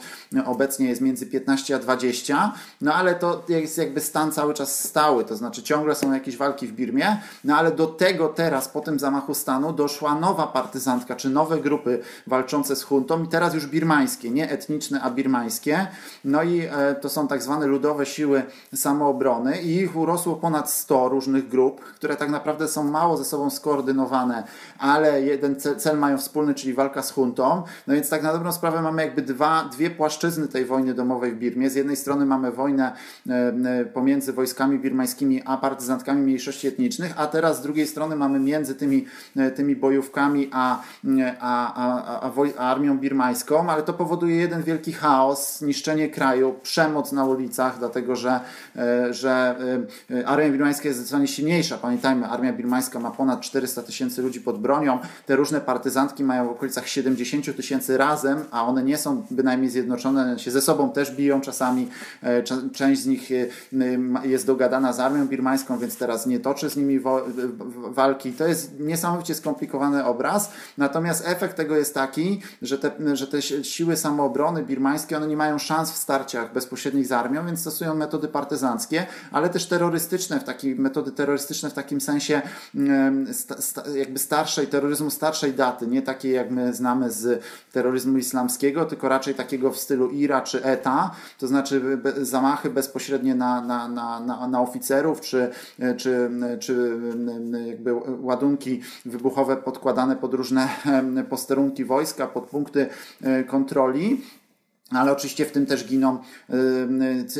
obecnie 0.46 0.88
jest 0.88 1.00
między 1.00 1.26
15 1.26 1.76
a 1.76 1.78
20, 1.78 2.52
no 2.80 2.94
ale 2.94 3.14
to 3.14 3.44
jest 3.48 3.78
jakby 3.78 4.00
stan 4.00 4.32
cały 4.32 4.54
czas 4.54 4.84
stały, 4.84 5.24
to 5.24 5.36
znaczy 5.36 5.62
ciągle 5.62 5.94
są 5.94 6.12
jakieś 6.12 6.36
walki 6.36 6.66
w 6.66 6.72
Birmie, 6.72 7.20
no 7.44 7.56
ale 7.56 7.70
do 7.70 7.86
tego 7.86 8.28
teraz, 8.28 8.68
po 8.68 8.80
tym 8.80 8.98
zamachu 8.98 9.34
stanu, 9.34 9.72
doszła 9.72 10.14
nowa 10.14 10.46
partyzantka, 10.46 11.16
czy 11.16 11.30
nowe 11.30 11.58
grupy 11.58 12.00
walczące 12.26 12.76
z 12.76 12.82
huntą 12.82 13.22
i 13.22 13.28
teraz 13.28 13.54
już 13.54 13.66
birmańskie, 13.66 14.30
nie 14.30 14.50
etniczne, 14.50 15.00
a 15.02 15.10
birmańskie, 15.10 15.86
no 16.24 16.42
i 16.42 16.60
e, 16.60 16.94
to 16.94 17.08
są 17.08 17.28
tak 17.28 17.42
zwane 17.42 17.66
ludowe 17.66 18.06
siły 18.06 18.42
samoobrony 18.74 19.62
i 19.62 19.76
ich 19.76 19.96
urosło 19.96 20.36
ponad 20.36 20.70
100 20.70 21.08
różnych 21.08 21.48
grup, 21.48 21.80
które 21.80 22.16
tak 22.16 22.30
naprawdę 22.30 22.68
są 22.68 22.84
mało 22.84 23.16
ze 23.16 23.24
sobą 23.24 23.50
skoordynowane, 23.50 23.83
skoordynowane, 23.84 24.44
ale 24.78 25.22
jeden 25.22 25.56
cel, 25.60 25.98
mają 25.98 26.18
wspólny, 26.18 26.54
czyli 26.54 26.74
walka 26.74 27.02
z 27.02 27.10
huntą. 27.10 27.62
No 27.86 27.94
więc 27.94 28.08
tak 28.08 28.22
na 28.22 28.32
dobrą 28.32 28.52
sprawę 28.52 28.82
mamy 28.82 29.02
jakby 29.02 29.22
dwa, 29.22 29.68
dwie 29.72 29.90
płaszczyzny 29.90 30.48
tej 30.48 30.64
wojny 30.64 30.94
domowej 30.94 31.32
w 31.32 31.38
Birmie. 31.38 31.70
Z 31.70 31.74
jednej 31.74 31.96
strony 31.96 32.26
mamy 32.26 32.52
wojnę 32.52 32.92
e, 33.28 33.32
e, 33.80 33.84
pomiędzy 33.84 34.32
wojskami 34.32 34.78
birmańskimi 34.78 35.42
a 35.44 35.56
partyzantkami 35.56 36.22
mniejszości 36.22 36.68
etnicznych, 36.68 37.14
a 37.16 37.26
teraz 37.26 37.58
z 37.58 37.62
drugiej 37.62 37.86
strony 37.86 38.16
mamy 38.16 38.40
między 38.40 38.74
tymi, 38.74 39.06
e, 39.36 39.50
tymi 39.50 39.76
bojówkami 39.76 40.50
a, 40.52 40.82
a, 41.40 41.74
a, 41.74 42.20
a, 42.20 42.32
a 42.58 42.70
armią 42.70 42.98
birmańską, 42.98 43.70
ale 43.70 43.82
to 43.82 43.92
powoduje 43.92 44.36
jeden 44.36 44.62
wielki 44.62 44.92
chaos, 44.92 45.62
niszczenie 45.62 46.08
kraju, 46.08 46.54
przemoc 46.62 47.12
na 47.12 47.24
ulicach, 47.24 47.78
dlatego 47.78 48.16
że, 48.16 48.40
że 49.10 49.56
armia 50.26 50.50
birmańska 50.50 50.88
jest 50.88 50.98
zdecydowanie 50.98 51.28
silniejsza. 51.28 51.78
Pamiętajmy, 51.78 52.26
armia 52.26 52.52
birmańska 52.52 52.98
ma 52.98 53.10
ponad 53.10 53.40
400 53.40 53.73
400 53.74 53.82
tysięcy 53.82 54.22
ludzi 54.22 54.40
pod 54.40 54.60
bronią. 54.60 54.98
Te 55.26 55.36
różne 55.36 55.60
partyzantki 55.60 56.24
mają 56.24 56.48
w 56.48 56.50
okolicach 56.50 56.88
70 56.88 57.56
tysięcy 57.56 57.96
razem, 57.96 58.44
a 58.50 58.64
one 58.64 58.84
nie 58.84 58.98
są 58.98 59.26
bynajmniej 59.30 59.70
zjednoczone, 59.70 60.38
się 60.38 60.50
ze 60.50 60.60
sobą 60.60 60.92
też 60.92 61.16
biją 61.16 61.40
czasami. 61.40 61.88
E, 62.22 62.42
część 62.72 63.02
z 63.02 63.06
nich 63.06 63.30
e, 63.32 64.28
jest 64.28 64.46
dogadana 64.46 64.92
z 64.92 65.00
armią 65.00 65.26
birmańską, 65.26 65.78
więc 65.78 65.96
teraz 65.96 66.26
nie 66.26 66.40
toczy 66.40 66.70
z 66.70 66.76
nimi 66.76 67.00
walki. 67.90 68.32
To 68.32 68.46
jest 68.46 68.80
niesamowicie 68.80 69.34
skomplikowany 69.34 70.04
obraz, 70.04 70.52
natomiast 70.78 71.28
efekt 71.28 71.56
tego 71.56 71.76
jest 71.76 71.94
taki, 71.94 72.40
że 72.62 72.78
te, 72.78 73.16
że 73.16 73.26
te 73.26 73.42
siły 73.42 73.96
samoobrony 73.96 74.62
birmańskie, 74.62 75.16
one 75.16 75.26
nie 75.26 75.36
mają 75.36 75.58
szans 75.58 75.92
w 75.92 75.96
starciach 75.96 76.52
bezpośrednich 76.52 77.06
z 77.06 77.12
armią, 77.12 77.46
więc 77.46 77.60
stosują 77.60 77.94
metody 77.94 78.28
partyzanckie, 78.28 79.06
ale 79.32 79.48
też 79.48 79.66
terrorystyczne, 79.66 80.40
w 80.40 80.44
takiej, 80.44 80.76
metody 80.76 81.12
terrorystyczne 81.12 81.70
w 81.70 81.74
takim 81.74 82.00
sensie 82.00 82.42
jakby 83.94 84.18
starszej, 84.18 84.66
terroryzmu 84.66 85.10
starszej 85.10 85.52
daty, 85.52 85.86
nie 85.86 86.02
takiej 86.02 86.32
jak 86.32 86.50
my 86.50 86.74
znamy 86.74 87.10
z 87.10 87.42
terroryzmu 87.72 88.18
islamskiego, 88.18 88.84
tylko 88.84 89.08
raczej 89.08 89.34
takiego 89.34 89.70
w 89.70 89.78
stylu 89.78 90.10
IRA 90.10 90.40
czy 90.40 90.64
ETA, 90.64 91.10
to 91.38 91.46
znaczy 91.46 91.98
zamachy 92.22 92.70
bezpośrednie 92.70 93.34
na, 93.34 93.60
na, 93.60 93.88
na, 93.88 94.20
na, 94.20 94.48
na 94.48 94.60
oficerów, 94.60 95.20
czy, 95.20 95.50
czy, 95.96 96.30
czy 96.60 96.98
jakby 97.66 97.94
ładunki 98.20 98.80
wybuchowe 99.04 99.56
podkładane 99.56 100.16
pod 100.16 100.34
różne 100.34 100.68
posterunki 101.30 101.84
wojska, 101.84 102.26
pod 102.26 102.44
punkty 102.44 102.86
e, 103.22 103.44
kontroli. 103.44 104.22
Ale 104.90 105.12
oczywiście 105.12 105.44
w 105.44 105.52
tym 105.52 105.66
też 105.66 105.86
giną 105.86 106.18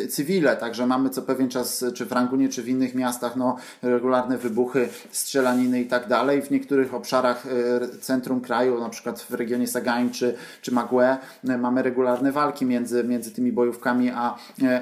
y, 0.01 0.09
cywile, 0.09 0.57
także 0.57 0.87
mamy 0.87 1.11
co 1.11 1.23
pewien 1.23 1.49
czas, 1.49 1.85
czy 1.95 2.07
w 2.07 2.13
Rangunie, 2.13 2.49
czy 2.49 2.63
w 2.63 2.69
innych 2.69 2.95
miastach, 2.95 3.37
no, 3.37 3.57
regularne 3.83 4.39
wybuchy, 4.39 4.89
strzelaniny 5.11 5.81
i 5.81 5.87
tak 5.87 6.09
dalej. 6.09 6.43
W 6.43 6.51
niektórych 6.51 6.95
obszarach 6.95 7.47
y, 7.47 7.99
centrum 7.99 8.41
kraju, 8.41 8.81
na 8.81 8.89
przykład 8.89 9.21
w 9.21 9.35
regionie 9.35 9.69
Sagaing 9.69 10.13
czy, 10.13 10.35
czy 10.63 10.73
Mague, 10.73 11.17
y, 11.49 11.59
mamy 11.59 11.83
regularne 11.83 12.33
walki 12.33 12.67
między, 12.67 13.05
między 13.05 13.31
tymi 13.31 13.53
bojówkami 13.53 14.11
a, 14.11 14.37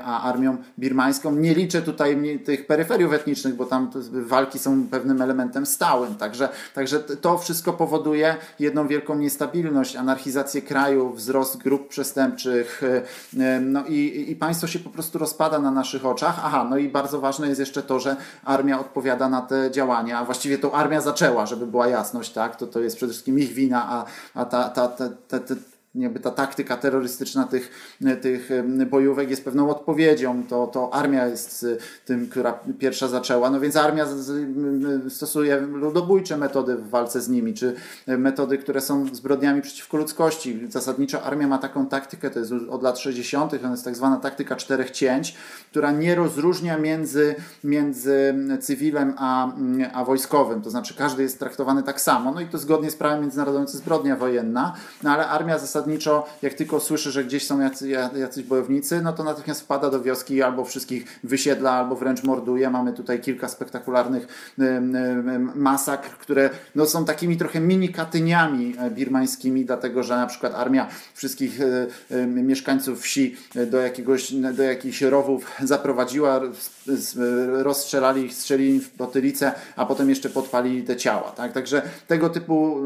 a 0.05 0.23
armią 0.23 0.57
birmańską. 0.79 1.35
Nie 1.35 1.55
liczę 1.55 1.83
tutaj 1.83 2.39
tych 2.45 2.67
peryferiów 2.67 3.13
etnicznych, 3.13 3.55
bo 3.55 3.67
tam 3.67 3.91
walki 4.13 4.59
są 4.59 4.87
pewnym 4.89 5.23
elementem 5.23 5.67
stałym. 5.67 6.15
Także, 6.15 6.49
także 6.75 7.01
to 7.01 7.39
wszystko 7.39 7.73
powoduje 7.73 8.37
jedną 8.59 8.87
wielką 8.87 9.15
niestabilność, 9.15 9.97
anarchizację 9.97 10.63
kraju, 10.63 11.13
wzrost 11.13 11.57
grup 11.57 11.89
przestępczych, 11.89 12.52
E, 13.39 13.61
no 13.61 13.85
i, 13.87 14.25
i 14.29 14.37
państwo 14.37 14.67
się 14.67 14.79
po 14.79 14.91
prostu 14.91 15.19
rozpada 15.19 15.59
na 15.59 15.71
naszych 15.71 16.07
oczach. 16.07 16.41
Aha, 16.45 16.67
no 16.71 16.77
i 16.77 16.89
bardzo 16.89 17.21
ważne 17.21 17.49
jest 17.49 17.61
jeszcze 17.61 17.83
to, 17.83 18.01
że 18.01 18.17
armia 18.45 18.81
odpowiada 18.81 19.29
na 19.29 19.41
te 19.41 19.71
działania, 19.71 20.19
a 20.19 20.25
właściwie 20.25 20.59
to 20.59 20.75
armia 20.75 21.01
zaczęła, 21.01 21.47
żeby 21.47 21.67
była 21.67 21.89
jasność, 21.89 22.33
tak? 22.33 22.57
To, 22.57 22.67
to 22.67 22.81
jest 22.81 22.97
przede 22.97 23.13
wszystkim 23.13 23.39
ich 23.39 23.53
wina, 23.53 23.87
a, 23.89 24.05
a 24.35 24.45
ta, 24.45 24.69
ta, 24.69 24.89
ta, 24.89 25.09
ta, 25.29 25.39
ta 25.39 25.55
jakby 25.95 26.21
ta 26.21 26.31
taktyka 26.31 26.77
terrorystyczna 26.77 27.45
tych, 27.45 27.97
tych 28.23 28.51
bojówek 28.91 29.31
jest 29.31 29.45
pewną 29.45 29.71
odpowiedzią. 29.71 30.43
To, 30.49 30.67
to 30.67 30.95
armia 30.95 31.27
jest 31.27 31.67
tym, 32.05 32.29
która 32.29 32.59
pierwsza 32.79 33.09
zaczęła. 33.09 33.51
No 33.51 33.61
więc 33.61 33.77
armia 33.77 34.07
stosuje 35.09 35.61
ludobójcze 35.61 36.37
metody 36.37 36.77
w 36.77 36.91
walce 36.91 37.21
z 37.21 37.29
nimi, 37.29 37.55
czy 37.55 37.75
metody, 38.07 38.59
które 38.59 38.81
są 38.81 39.07
zbrodniami 39.15 39.63
przeciwko 39.63 39.97
ludzkości. 39.97 40.67
Zasadniczo 40.69 41.23
armia 41.23 41.47
ma 41.47 41.59
taką 41.59 41.87
taktykę, 41.87 42.31
to 42.31 42.39
jest 42.39 42.53
od 42.71 42.83
lat 42.83 42.99
60., 42.99 43.51
to 43.63 43.69
jest 43.71 43.85
tak 43.85 43.97
zwana 43.97 44.17
taktyka 44.17 44.57
czterech 44.57 44.91
cięć, 44.91 45.37
która 45.71 45.93
nie 45.93 46.15
rozróżnia 46.15 46.79
między, 46.79 47.35
między 47.65 48.35
cywilem 48.61 49.15
a, 49.19 49.53
a 49.93 50.05
wojskowym. 50.05 50.63
To 50.63 50.71
znaczy 50.71 50.95
każdy 50.95 51.23
jest 51.23 51.39
traktowany 51.39 51.83
tak 51.83 52.01
samo. 52.01 52.33
No 52.33 52.41
i 52.41 52.47
to 52.47 52.59
zgodnie 52.59 52.91
z 52.91 52.97
prawem 52.97 53.21
międzynarodowym 53.21 53.67
to 53.67 53.73
zbrodnia 53.73 54.17
wojenna, 54.17 54.75
no 55.03 55.11
ale 55.11 55.29
armia 55.29 55.59
zasadniczo 55.59 55.82
zasadniczo, 55.83 56.27
jak 56.43 56.55
tylko 56.55 56.81
słyszy, 56.81 57.11
że 57.11 57.25
gdzieś 57.25 57.47
są 57.47 57.61
jacy, 57.61 57.89
jacyś 58.17 58.45
bojownicy, 58.45 59.03
no 59.03 59.13
to 59.13 59.25
natychmiast 59.25 59.61
wpada 59.61 59.91
do 59.91 60.03
wioski 60.03 60.43
albo 60.43 60.65
wszystkich 60.65 61.21
wysiedla, 61.25 61.71
albo 61.71 61.97
wręcz 61.97 62.23
morduje. 62.23 62.71
Mamy 62.71 62.93
tutaj 62.93 63.21
kilka 63.21 63.49
spektakularnych 63.49 64.27
masakr, 65.55 66.11
które 66.11 66.51
no, 66.75 66.87
są 66.87 67.05
takimi 67.05 67.37
trochę 67.37 67.61
mini 67.61 67.89
katyniami 67.89 68.75
e, 68.79 68.91
birmańskimi, 68.91 69.65
dlatego 69.65 70.03
że 70.03 70.17
na 70.17 70.27
przykład 70.27 70.55
armia 70.55 70.89
wszystkich 71.15 71.61
e, 72.11 72.27
mieszkańców 72.27 73.01
wsi 73.01 73.37
e, 73.57 73.67
do, 73.67 73.81
jakiegoś, 73.81 74.33
do 74.33 74.63
jakichś 74.63 75.03
rowów 75.03 75.47
zaprowadziła, 75.63 76.41
rozstrzelali 77.63 78.25
ich, 78.25 78.35
strzelili 78.35 78.81
w 78.81 78.91
potylicę, 78.91 79.53
a 79.77 79.87
potem 79.87 80.09
jeszcze 80.09 80.31
podpalili 80.31 80.83
te 80.83 80.97
ciała. 80.97 81.33
Tak? 81.37 81.53
Także 81.53 81.83
tego 82.07 82.31
typu 82.31 82.77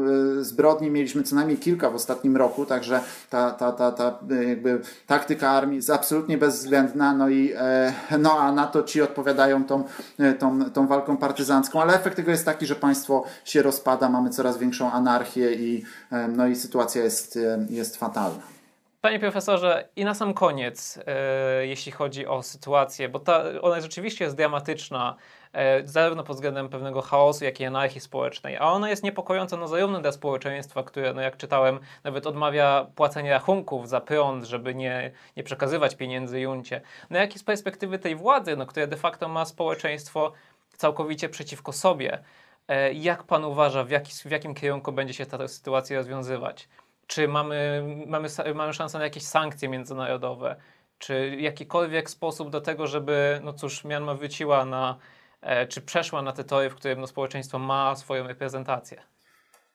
zbrodni 0.41 0.89
mieliśmy 0.91 1.23
co 1.23 1.35
najmniej 1.35 1.57
kilka 1.57 1.89
w 1.89 1.95
ostatnim 1.95 2.37
roku, 2.37 2.65
także 2.65 2.86
Także 2.87 3.07
ta, 3.29 3.51
ta, 3.51 3.71
ta, 3.71 3.91
ta 3.91 4.19
jakby 4.47 4.81
taktyka 5.07 5.49
armii 5.49 5.75
jest 5.75 5.89
absolutnie 5.89 6.37
bezwzględna, 6.37 7.13
no 7.13 7.29
i 7.29 7.53
e, 7.55 7.93
no, 8.19 8.39
a 8.39 8.51
na 8.51 8.67
to 8.67 8.83
ci 8.83 9.01
odpowiadają 9.01 9.65
tą, 9.65 9.83
e, 10.19 10.33
tą, 10.33 10.71
tą 10.71 10.87
walką 10.87 11.17
partyzancką, 11.17 11.81
ale 11.81 11.93
efekt 11.93 12.15
tego 12.15 12.31
jest 12.31 12.45
taki, 12.45 12.65
że 12.65 12.75
państwo 12.75 13.23
się 13.45 13.61
rozpada, 13.61 14.09
mamy 14.09 14.29
coraz 14.29 14.57
większą 14.57 14.91
anarchię 14.91 15.53
i, 15.53 15.83
e, 16.11 16.27
no 16.27 16.47
i 16.47 16.55
sytuacja 16.55 17.03
jest, 17.03 17.39
jest 17.69 17.97
fatalna. 17.97 18.56
Panie 19.01 19.19
profesorze, 19.19 19.89
i 19.95 20.05
na 20.05 20.13
sam 20.13 20.33
koniec, 20.33 20.99
e, 21.07 21.67
jeśli 21.67 21.91
chodzi 21.91 22.27
o 22.27 22.43
sytuację, 22.43 23.09
bo 23.09 23.19
ta, 23.19 23.43
ona 23.61 23.81
rzeczywiście 23.81 24.25
jest 24.25 24.37
dramatyczna, 24.37 25.15
e, 25.53 25.87
zarówno 25.87 26.23
pod 26.23 26.35
względem 26.35 26.69
pewnego 26.69 27.01
chaosu, 27.01 27.45
jak 27.45 27.59
i 27.59 27.65
anarchii 27.65 28.01
społecznej, 28.01 28.57
a 28.57 28.71
ona 28.71 28.89
jest 28.89 29.03
niepokojąca 29.03 29.57
no, 29.57 29.67
zarówno 29.67 30.01
dla 30.01 30.11
społeczeństwa, 30.11 30.83
które, 30.83 31.13
no, 31.13 31.21
jak 31.21 31.37
czytałem, 31.37 31.79
nawet 32.03 32.27
odmawia 32.27 32.87
płacenia 32.95 33.31
rachunków 33.31 33.89
za 33.89 34.01
prąd, 34.01 34.45
żeby 34.45 34.75
nie, 34.75 35.11
nie 35.37 35.43
przekazywać 35.43 35.95
pieniędzy 35.95 36.39
juncie. 36.39 36.81
No 37.09 37.19
jak 37.19 37.35
i 37.35 37.39
z 37.39 37.43
perspektywy 37.43 37.99
tej 37.99 38.15
władzy, 38.15 38.55
no, 38.55 38.65
która 38.65 38.87
de 38.87 38.97
facto 38.97 39.27
ma 39.27 39.45
społeczeństwo 39.45 40.31
całkowicie 40.77 41.29
przeciwko 41.29 41.73
sobie. 41.73 42.23
E, 42.67 42.93
jak 42.93 43.23
pan 43.23 43.45
uważa, 43.45 43.83
w, 43.83 43.89
jaki, 43.89 44.11
w 44.25 44.31
jakim 44.31 44.53
kierunku 44.55 44.91
będzie 44.91 45.13
się 45.13 45.25
ta 45.25 45.47
sytuacja 45.47 45.97
rozwiązywać? 45.97 46.67
Czy 47.07 47.27
mamy, 47.27 47.83
mamy, 48.07 48.29
mamy 48.55 48.73
szansę 48.73 48.97
na 48.97 49.03
jakieś 49.03 49.23
sankcje 49.23 49.69
międzynarodowe? 49.69 50.55
Czy 50.97 51.37
jakikolwiek 51.39 52.09
sposób 52.09 52.49
do 52.49 52.61
tego, 52.61 52.87
żeby, 52.87 53.41
no 53.43 53.53
cóż, 53.53 53.83
Myanmar 53.83 54.17
wróciła 54.17 54.65
na, 54.65 54.97
e, 55.41 55.67
czy 55.67 55.81
przeszła 55.81 56.21
na 56.21 56.31
te 56.31 56.43
tory, 56.43 56.69
w 56.69 56.75
którym 56.75 57.01
no, 57.01 57.07
społeczeństwo 57.07 57.59
ma 57.59 57.95
swoją 57.95 58.27
reprezentację? 58.27 59.01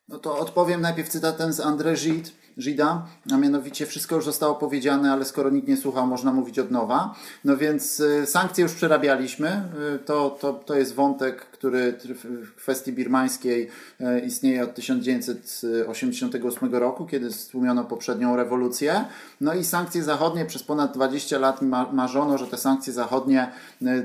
No 0.08 0.18
to 0.18 0.38
odpowiem 0.38 0.80
najpierw 0.80 1.08
cytatem 1.08 1.52
z 1.52 1.60
André 1.60 1.94
Gide, 2.04 2.30
Gida, 2.60 3.06
a 3.32 3.36
mianowicie 3.36 3.86
wszystko 3.86 4.16
już 4.16 4.24
zostało 4.24 4.54
powiedziane, 4.54 5.12
ale 5.12 5.24
skoro 5.24 5.50
nikt 5.50 5.68
nie 5.68 5.76
słuchał, 5.76 6.06
można 6.06 6.32
mówić 6.32 6.58
od 6.58 6.70
nowa. 6.70 7.14
No 7.44 7.56
więc 7.56 8.00
y, 8.00 8.26
sankcje 8.26 8.62
już 8.62 8.74
przerabialiśmy. 8.74 9.62
Y, 9.94 9.98
to, 9.98 10.38
to, 10.40 10.52
to 10.52 10.74
jest 10.74 10.94
wątek, 10.94 11.46
który 11.46 11.98
w 12.44 12.54
kwestii 12.54 12.92
birmańskiej 12.92 13.68
y, 14.00 14.20
istnieje 14.20 14.64
od 14.64 14.74
1988 14.74 16.74
roku, 16.74 17.06
kiedy 17.06 17.32
stłumiono 17.32 17.84
poprzednią 17.84 18.36
rewolucję. 18.36 19.04
No 19.40 19.54
i 19.54 19.64
sankcje 19.64 20.02
zachodnie 20.02 20.46
przez 20.46 20.62
ponad 20.62 20.94
20 20.94 21.38
lat 21.38 21.60
marzono, 21.92 22.38
że 22.38 22.46
te 22.46 22.56
sankcje 22.56 22.92
zachodnie 22.92 23.50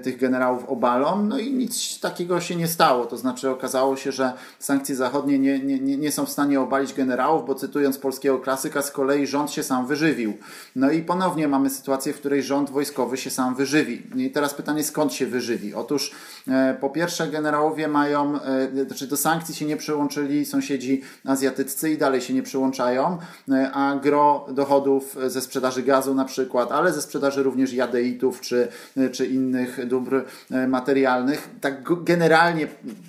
tych 0.03 0.17
generałów 0.17 0.69
obalą. 0.69 1.23
No 1.23 1.39
i 1.39 1.53
nic 1.53 1.99
takiego 1.99 2.41
się 2.41 2.55
nie 2.55 2.67
stało. 2.67 3.05
To 3.05 3.17
znaczy 3.17 3.49
okazało 3.49 3.95
się, 3.95 4.11
że 4.11 4.33
sankcje 4.59 4.95
zachodnie 4.95 5.39
nie, 5.39 5.59
nie, 5.59 5.97
nie 5.97 6.11
są 6.11 6.25
w 6.25 6.29
stanie 6.29 6.61
obalić 6.61 6.93
generałów, 6.93 7.45
bo 7.45 7.55
cytując 7.55 7.97
polskiego 7.97 8.36
klasyka 8.39 8.81
z 8.81 8.91
kolei 8.91 9.27
rząd 9.27 9.51
się 9.51 9.63
sam 9.63 9.87
wyżywił. 9.87 10.37
No 10.75 10.91
i 10.91 11.01
ponownie 11.01 11.47
mamy 11.47 11.69
sytuację, 11.69 12.13
w 12.13 12.19
której 12.19 12.43
rząd 12.43 12.69
wojskowy 12.69 13.17
się 13.17 13.29
sam 13.29 13.55
wyżywi. 13.55 14.03
I 14.15 14.31
teraz 14.31 14.53
pytanie, 14.53 14.83
skąd 14.83 15.13
się 15.13 15.25
wyżywi? 15.25 15.73
Otóż 15.73 16.11
e, 16.47 16.77
po 16.81 16.89
pierwsze 16.89 17.27
generałowie 17.27 17.87
mają, 17.87 18.41
e, 18.41 18.85
znaczy 18.85 19.07
do 19.07 19.17
sankcji 19.17 19.55
się 19.55 19.65
nie 19.65 19.77
przyłączyli 19.77 20.45
sąsiedzi 20.45 21.01
azjatyccy 21.25 21.91
i 21.91 21.97
dalej 21.97 22.21
się 22.21 22.33
nie 22.33 22.43
przyłączają, 22.43 23.17
e, 23.51 23.71
a 23.71 23.95
gro 23.95 24.45
dochodów 24.51 25.17
ze 25.27 25.41
sprzedaży 25.41 25.83
gazu 25.83 26.15
na 26.15 26.25
przykład, 26.25 26.71
ale 26.71 26.93
ze 26.93 27.01
sprzedaży 27.01 27.43
również 27.43 27.73
jadeitów 27.73 28.41
czy, 28.41 28.67
czy 29.11 29.25
innych 29.25 29.87
dóbr 29.87 30.25
materialnych. 30.67 31.49
Tak 31.61 32.03
generalnie 32.03 32.67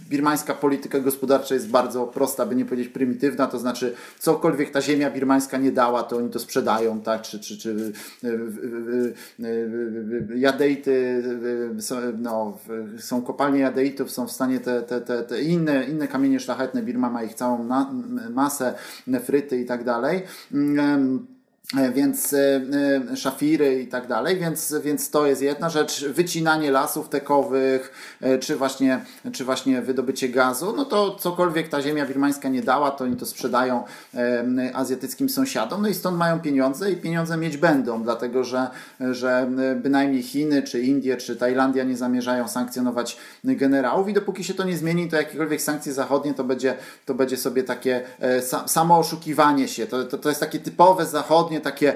birmańska 0.08 0.54
polityka 0.54 1.00
gospodarcza 1.00 1.54
jest 1.54 1.68
bardzo 1.68 2.06
prosta, 2.06 2.46
by 2.46 2.56
nie 2.56 2.64
powiedzieć 2.64 2.88
prymitywna, 2.92 3.46
to 3.46 3.58
znaczy 3.58 3.94
cokolwiek 4.18 4.70
ta 4.70 4.80
ziemia 4.80 5.10
birmańska 5.18 5.58
nie 5.58 5.72
dała, 5.72 6.02
to 6.02 6.16
oni 6.16 6.30
to 6.30 6.38
sprzedają, 6.38 7.00
tak, 7.00 7.22
czy, 7.22 7.40
czy, 7.40 7.58
czy 7.58 7.92
e, 8.24 8.28
jadejty, 10.36 11.22
no, 12.18 12.58
są 12.98 13.22
kopalnie 13.22 13.60
jadeitów, 13.60 14.10
są 14.10 14.26
w 14.26 14.32
stanie 14.32 14.60
te, 14.60 14.82
te, 14.82 15.00
te, 15.00 15.22
te 15.22 15.42
inne, 15.42 15.84
inne 15.84 16.08
kamienie 16.08 16.40
szlachetne, 16.40 16.82
Birma 16.82 17.10
ma 17.10 17.22
ich 17.22 17.34
całą 17.34 17.68
masę, 18.30 18.74
nefryty 19.06 19.60
i 19.60 19.66
tak 19.66 19.84
dalej. 19.84 20.22
E, 21.76 21.92
więc 21.92 22.32
e, 22.32 22.60
e, 23.12 23.16
szafiry 23.16 23.82
i 23.82 23.86
tak 23.86 24.06
dalej, 24.06 24.36
więc, 24.38 24.74
więc 24.84 25.10
to 25.10 25.26
jest 25.26 25.42
jedna 25.42 25.70
rzecz. 25.70 26.04
Wycinanie 26.04 26.70
lasów 26.70 27.08
tekowych, 27.08 27.92
czy 28.40 28.56
właśnie, 28.56 29.00
czy 29.32 29.44
właśnie 29.44 29.82
wydobycie 29.82 30.28
gazu, 30.28 30.74
no 30.76 30.84
to 30.84 31.14
cokolwiek 31.14 31.68
ta 31.68 31.82
ziemia 31.82 32.06
birmańska 32.06 32.48
nie 32.48 32.62
dała, 32.62 32.90
to 32.90 33.04
oni 33.04 33.16
to 33.16 33.26
sprzedają 33.26 33.84
azjatyckim 34.74 35.28
sąsiadom, 35.28 35.82
no 35.82 35.88
i 35.88 35.94
stąd 35.94 36.18
mają 36.18 36.40
pieniądze 36.40 36.92
i 36.92 36.96
pieniądze 36.96 37.36
mieć 37.36 37.56
będą, 37.56 38.02
dlatego 38.02 38.44
że, 38.44 38.70
że 39.10 39.50
bynajmniej 39.76 40.22
Chiny, 40.22 40.62
czy 40.62 40.80
Indie, 40.80 41.16
czy 41.16 41.36
Tajlandia 41.36 41.84
nie 41.84 41.96
zamierzają 41.96 42.48
sankcjonować 42.48 43.16
generałów 43.44 44.08
i 44.08 44.12
dopóki 44.12 44.44
się 44.44 44.54
to 44.54 44.64
nie 44.64 44.76
zmieni, 44.76 45.08
to 45.08 45.16
jakiekolwiek 45.16 45.62
sankcje 45.62 45.92
zachodnie 45.92 46.34
to 46.34 46.44
będzie, 46.44 46.74
to 47.06 47.14
będzie 47.14 47.36
sobie 47.36 47.62
takie 47.62 48.02
samo 48.66 48.98
oszukiwanie 48.98 49.68
się, 49.68 49.86
to, 49.86 50.04
to, 50.04 50.18
to 50.18 50.28
jest 50.28 50.40
takie 50.40 50.58
typowe 50.58 51.06
zachodnie 51.06 51.57
takie 51.60 51.94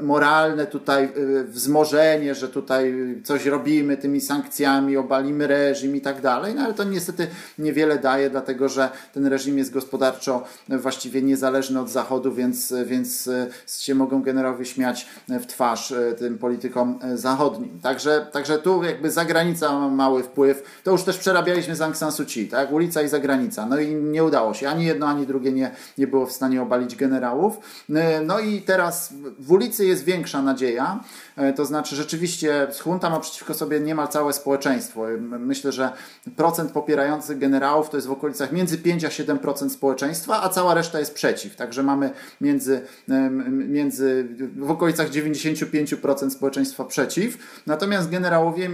moralne 0.00 0.66
tutaj 0.66 1.08
y, 1.16 1.44
wzmożenie, 1.44 2.34
że 2.34 2.48
tutaj 2.48 2.94
coś 3.24 3.46
robimy 3.46 3.96
tymi 3.96 4.20
sankcjami, 4.20 4.96
obalimy 4.96 5.46
reżim 5.46 5.96
i 5.96 6.00
tak 6.00 6.20
dalej, 6.20 6.54
no 6.54 6.62
ale 6.62 6.74
to 6.74 6.84
niestety 6.84 7.26
niewiele 7.58 7.98
daje, 7.98 8.30
dlatego 8.30 8.68
że 8.68 8.90
ten 9.14 9.26
reżim 9.26 9.58
jest 9.58 9.72
gospodarczo 9.72 10.44
właściwie 10.68 11.22
niezależny 11.22 11.80
od 11.80 11.90
Zachodu, 11.90 12.32
więc, 12.32 12.74
więc 12.86 13.26
y, 13.26 13.48
się 13.66 13.94
mogą 13.94 14.22
generałowie 14.22 14.64
śmiać 14.64 15.06
w 15.28 15.46
twarz 15.46 15.90
y, 15.90 16.14
tym 16.18 16.38
politykom 16.38 16.98
zachodnim. 17.14 17.80
Także, 17.82 18.26
także 18.32 18.58
tu 18.58 18.84
jakby 18.84 19.10
zagranica 19.10 19.72
ma 19.72 19.88
mały 19.88 20.22
wpływ. 20.22 20.80
To 20.84 20.90
już 20.90 21.02
też 21.02 21.18
przerabialiśmy 21.18 21.76
z 21.76 21.80
Aung 21.80 21.96
San 21.96 22.12
Suu 22.12 22.26
Kyi, 22.26 22.48
tak? 22.48 22.72
Ulica 22.72 23.02
i 23.02 23.08
zagranica. 23.08 23.66
No 23.66 23.78
i 23.78 23.94
nie 23.94 24.24
udało 24.24 24.54
się. 24.54 24.68
Ani 24.68 24.84
jedno, 24.84 25.06
ani 25.06 25.26
drugie 25.26 25.52
nie, 25.52 25.70
nie 25.98 26.06
było 26.06 26.26
w 26.26 26.32
stanie 26.32 26.62
obalić 26.62 26.96
generałów. 26.96 27.56
No 28.26 28.40
i 28.40 28.62
teraz 28.62 28.77
teraz 28.78 29.14
w 29.38 29.52
ulicy 29.52 29.86
jest 29.86 30.04
większa 30.04 30.42
nadzieja, 30.42 31.00
e, 31.36 31.52
to 31.52 31.64
znaczy 31.64 31.96
rzeczywiście 31.96 32.66
junta 32.86 33.10
ma 33.10 33.20
przeciwko 33.20 33.54
sobie 33.54 33.80
niemal 33.80 34.08
całe 34.08 34.32
społeczeństwo. 34.32 35.02
Myślę, 35.20 35.72
że 35.72 35.92
procent 36.36 36.72
popierających 36.72 37.38
generałów 37.38 37.90
to 37.90 37.96
jest 37.96 38.06
w 38.06 38.12
okolicach 38.12 38.52
między 38.52 38.78
5 38.78 39.04
a 39.04 39.08
7% 39.08 39.70
społeczeństwa, 39.70 40.42
a 40.42 40.48
cała 40.48 40.74
reszta 40.74 40.98
jest 40.98 41.14
przeciw. 41.14 41.56
Także 41.56 41.82
mamy 41.82 42.10
między, 42.40 42.80
między 43.50 44.28
w 44.56 44.70
okolicach 44.70 45.10
95% 45.10 46.30
społeczeństwa 46.30 46.84
przeciw. 46.84 47.38
Natomiast 47.66 48.10
generałowie 48.10 48.70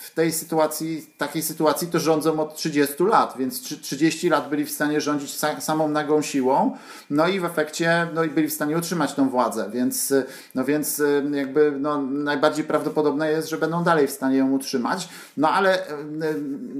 w 0.00 0.14
tej 0.14 0.32
sytuacji, 0.32 1.06
takiej 1.18 1.42
sytuacji 1.42 1.88
to 1.88 1.98
rządzą 1.98 2.40
od 2.40 2.54
30 2.54 3.04
lat, 3.04 3.34
więc 3.38 3.60
30 3.60 4.28
lat 4.28 4.48
byli 4.48 4.64
w 4.64 4.70
stanie 4.70 5.00
rządzić 5.00 5.34
samą 5.58 5.88
nagą 5.88 6.22
siłą, 6.22 6.76
no 7.10 7.28
i 7.28 7.40
w 7.40 7.44
efekcie 7.44 8.08
no 8.14 8.24
i 8.24 8.28
byli 8.28 8.48
w 8.48 8.52
stanie 8.52 8.76
utrzymać 8.76 9.14
tą 9.14 9.28
władzę 9.28 9.41
władzę, 9.42 9.70
więc, 9.70 10.14
no 10.54 10.64
więc 10.64 10.98
y, 10.98 11.24
jakby 11.32 11.72
no, 11.80 12.02
najbardziej 12.02 12.64
prawdopodobne 12.64 13.30
jest, 13.30 13.48
że 13.48 13.58
będą 13.58 13.84
dalej 13.84 14.06
w 14.06 14.10
stanie 14.10 14.36
ją 14.36 14.52
utrzymać. 14.52 15.08
No 15.36 15.50
ale 15.50 15.88
y, 15.88 15.92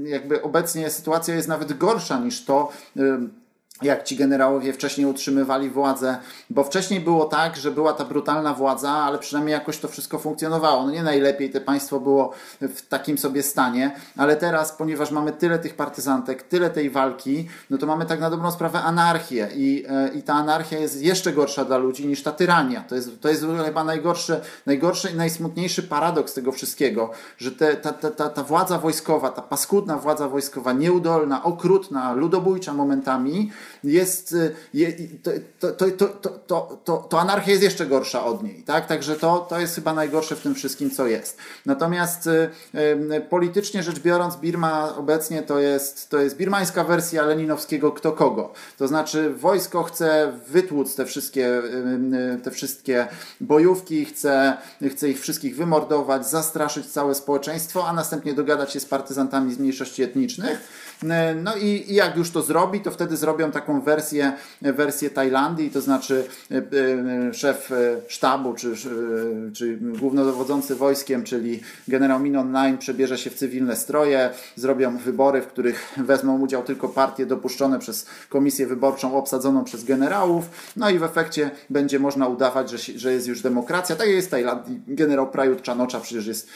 y, 0.05 0.09
jakby 0.09 0.41
obecnie 0.41 0.89
sytuacja 0.89 1.35
jest 1.35 1.47
nawet 1.47 1.77
gorsza 1.77 2.19
niż 2.19 2.45
to 2.45 2.71
jak 3.85 4.03
ci 4.03 4.15
generałowie 4.15 4.73
wcześniej 4.73 5.07
utrzymywali 5.07 5.69
władzę, 5.69 6.17
bo 6.49 6.63
wcześniej 6.63 6.99
było 6.99 7.25
tak, 7.25 7.57
że 7.57 7.71
była 7.71 7.93
ta 7.93 8.05
brutalna 8.05 8.53
władza, 8.53 8.91
ale 8.91 9.19
przynajmniej 9.19 9.53
jakoś 9.53 9.77
to 9.77 9.87
wszystko 9.87 10.19
funkcjonowało. 10.19 10.85
No 10.85 10.91
nie 10.91 11.03
najlepiej, 11.03 11.49
te 11.49 11.61
państwo 11.61 11.99
było 11.99 12.33
w 12.61 12.81
takim 12.87 13.17
sobie 13.17 13.43
stanie, 13.43 13.95
ale 14.17 14.35
teraz, 14.35 14.71
ponieważ 14.71 15.11
mamy 15.11 15.31
tyle 15.31 15.59
tych 15.59 15.75
partyzantek, 15.75 16.43
tyle 16.43 16.69
tej 16.69 16.89
walki, 16.89 17.47
no 17.69 17.77
to 17.77 17.85
mamy 17.85 18.05
tak 18.05 18.19
na 18.19 18.29
dobrą 18.29 18.51
sprawę 18.51 18.81
anarchię 18.81 19.49
i, 19.55 19.85
e, 19.89 20.07
i 20.07 20.23
ta 20.23 20.33
anarchia 20.33 20.79
jest 20.79 21.01
jeszcze 21.01 21.33
gorsza 21.33 21.65
dla 21.65 21.77
ludzi 21.77 22.07
niż 22.07 22.23
ta 22.23 22.31
tyrania. 22.31 22.83
To 22.87 22.95
jest, 22.95 23.21
to 23.21 23.29
jest 23.29 23.45
chyba 23.65 23.83
najgorszy, 23.83 24.41
najgorszy 24.65 25.09
i 25.09 25.15
najsmutniejszy 25.15 25.83
paradoks 25.83 26.33
tego 26.33 26.51
wszystkiego, 26.51 27.11
że 27.37 27.51
te, 27.51 27.75
ta, 27.75 27.93
ta, 27.93 28.11
ta, 28.11 28.29
ta 28.29 28.43
władza 28.43 28.79
wojskowa, 28.79 29.29
ta 29.29 29.41
paskudna 29.41 29.97
władza 29.97 30.29
wojskowa, 30.29 30.73
nieudolna, 30.73 31.43
okrutna, 31.43 32.13
ludobójcza 32.13 32.73
momentami, 32.73 33.51
jest, 33.83 34.31
y, 34.31 34.55
je, 34.73 34.93
to, 35.23 35.31
to, 35.59 35.91
to, 35.91 36.07
to, 36.07 36.79
to, 36.85 37.07
to, 37.09 37.19
anarchia 37.19 37.51
jest 37.51 37.63
jeszcze 37.63 37.85
gorsza 37.85 38.25
od 38.25 38.43
niej, 38.43 38.63
tak? 38.63 38.87
Także 38.87 39.15
to, 39.15 39.39
to 39.49 39.59
jest 39.59 39.75
chyba 39.75 39.93
najgorsze 39.93 40.35
w 40.35 40.41
tym 40.41 40.55
wszystkim, 40.55 40.91
co 40.91 41.07
jest. 41.07 41.37
Natomiast 41.65 42.27
y, 42.27 42.49
y, 43.15 43.21
politycznie 43.29 43.83
rzecz 43.83 43.99
biorąc, 43.99 44.35
Birma 44.35 44.95
obecnie 44.97 45.41
to 45.41 45.59
jest, 45.59 46.09
to 46.09 46.19
jest 46.19 46.37
birmańska 46.37 46.83
wersja 46.83 47.25
leninowskiego 47.25 47.91
kto 47.91 48.11
kogo. 48.11 48.53
To 48.77 48.87
znaczy 48.87 49.29
wojsko 49.29 49.83
chce 49.83 50.33
wytłuc 50.47 50.95
te 50.95 51.05
wszystkie, 51.05 51.61
te 52.43 52.51
wszystkie 52.51 53.07
bojówki, 53.41 54.05
chce, 54.05 54.57
chce 54.91 55.09
ich 55.09 55.21
wszystkich 55.21 55.55
wymordować, 55.55 56.29
zastraszyć 56.29 56.85
całe 56.85 57.15
społeczeństwo, 57.15 57.87
a 57.87 57.93
następnie 57.93 58.33
dogadać 58.33 58.73
się 58.73 58.79
z 58.79 58.85
partyzantami 58.85 59.53
z 59.53 59.59
mniejszości 59.59 60.03
etnicznych 60.03 60.59
no 61.43 61.55
i, 61.55 61.85
i 61.87 61.95
jak 61.95 62.17
już 62.17 62.31
to 62.31 62.41
zrobi, 62.41 62.79
to 62.79 62.91
wtedy 62.91 63.17
zrobią 63.17 63.51
taką 63.51 63.81
wersję, 63.81 64.33
wersję 64.61 65.09
Tajlandii, 65.09 65.69
to 65.69 65.81
znaczy 65.81 66.25
e, 66.51 66.55
e, 66.57 67.33
szef 67.33 67.71
sztabu 68.07 68.53
czy, 68.53 68.73
czy 69.53 69.77
głównodowodzący 69.77 70.75
wojskiem, 70.75 71.23
czyli 71.23 71.61
generał 71.87 72.19
Minon 72.19 72.51
Naim 72.51 72.77
przebierze 72.77 73.17
się 73.17 73.29
w 73.29 73.35
cywilne 73.35 73.75
stroje, 73.75 74.29
zrobią 74.55 74.97
wybory, 74.97 75.41
w 75.41 75.47
których 75.47 75.93
wezmą 75.97 76.39
udział 76.39 76.63
tylko 76.63 76.89
partie 76.89 77.25
dopuszczone 77.25 77.79
przez 77.79 78.05
komisję 78.29 78.67
wyborczą 78.67 79.17
obsadzoną 79.17 79.63
przez 79.63 79.83
generałów, 79.83 80.45
no 80.75 80.89
i 80.89 80.99
w 80.99 81.03
efekcie 81.03 81.51
będzie 81.69 81.99
można 81.99 82.27
udawać, 82.27 82.69
że, 82.69 82.77
że 82.99 83.13
jest 83.13 83.27
już 83.27 83.41
demokracja. 83.41 83.95
Tak 83.95 84.07
jest 84.07 84.27
w 84.27 84.31
Tajlandii. 84.31 84.81
Generał 84.87 85.31
Prajut 85.31 85.61
Czanocza 85.61 85.99
przecież 85.99 86.27
jest 86.27 86.47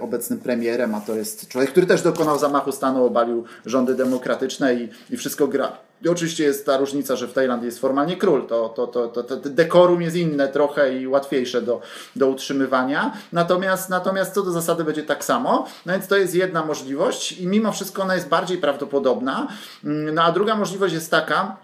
obecnym 0.00 0.38
premierem, 0.38 0.94
a 0.94 1.00
to 1.00 1.14
jest 1.14 1.48
człowiek, 1.48 1.70
który 1.70 1.86
też 1.86 2.02
dokonał 2.02 2.38
zamachu 2.38 2.72
stanu, 2.72 3.04
obalił 3.04 3.44
rządy 3.66 3.93
demokratyczne 3.94 4.74
i, 4.74 4.88
i 5.10 5.16
wszystko 5.16 5.48
gra. 5.48 5.72
I 6.02 6.08
oczywiście 6.08 6.44
jest 6.44 6.66
ta 6.66 6.76
różnica, 6.76 7.16
że 7.16 7.28
w 7.28 7.32
Tajlandii 7.32 7.66
jest 7.66 7.80
formalnie 7.80 8.16
król, 8.16 8.46
to, 8.46 8.68
to, 8.68 8.86
to, 8.86 9.08
to, 9.08 9.22
to 9.22 9.36
dekorum 9.36 10.02
jest 10.02 10.16
inne 10.16 10.48
trochę 10.48 10.98
i 10.98 11.06
łatwiejsze 11.06 11.62
do, 11.62 11.80
do 12.16 12.26
utrzymywania. 12.26 13.12
Natomiast, 13.32 13.90
natomiast 13.90 14.34
co 14.34 14.42
do 14.42 14.50
zasady 14.50 14.84
będzie 14.84 15.02
tak 15.02 15.24
samo. 15.24 15.66
No 15.86 15.92
więc 15.92 16.06
to 16.06 16.16
jest 16.16 16.34
jedna 16.34 16.64
możliwość 16.64 17.32
i 17.32 17.46
mimo 17.46 17.72
wszystko 17.72 18.02
ona 18.02 18.14
jest 18.14 18.28
bardziej 18.28 18.58
prawdopodobna. 18.58 19.48
Mm, 19.84 20.14
no 20.14 20.22
a 20.22 20.32
druga 20.32 20.56
możliwość 20.56 20.94
jest 20.94 21.10
taka, 21.10 21.56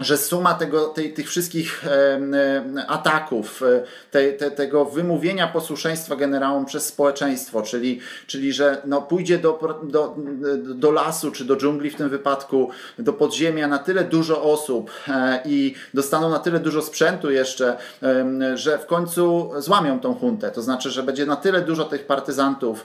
że 0.00 0.16
suma 0.16 0.54
tego, 0.54 0.84
tej, 0.86 1.12
tych 1.12 1.28
wszystkich 1.28 1.84
e, 1.86 2.20
ataków, 2.88 3.62
te, 4.10 4.32
te, 4.32 4.50
tego 4.50 4.84
wymówienia 4.84 5.48
posłuszeństwa 5.48 6.16
generałom 6.16 6.66
przez 6.66 6.86
społeczeństwo, 6.86 7.62
czyli, 7.62 8.00
czyli 8.26 8.52
że 8.52 8.82
no, 8.84 9.02
pójdzie 9.02 9.38
do, 9.38 9.78
do, 9.82 10.16
do 10.74 10.90
lasu 10.90 11.30
czy 11.30 11.44
do 11.44 11.56
dżungli 11.56 11.90
w 11.90 11.96
tym 11.96 12.08
wypadku, 12.08 12.70
do 12.98 13.12
podziemia 13.12 13.68
na 13.68 13.78
tyle 13.78 14.04
dużo 14.04 14.42
osób 14.42 14.90
e, 15.08 15.40
i 15.44 15.74
dostaną 15.94 16.30
na 16.30 16.38
tyle 16.38 16.60
dużo 16.60 16.82
sprzętu 16.82 17.30
jeszcze, 17.30 17.76
e, 18.02 18.56
że 18.56 18.78
w 18.78 18.86
końcu 18.86 19.50
złamią 19.58 20.00
tą 20.00 20.14
huntę. 20.14 20.50
To 20.50 20.62
znaczy, 20.62 20.90
że 20.90 21.02
będzie 21.02 21.26
na 21.26 21.36
tyle 21.36 21.60
dużo 21.60 21.84
tych 21.84 22.06
partyzantów 22.06 22.84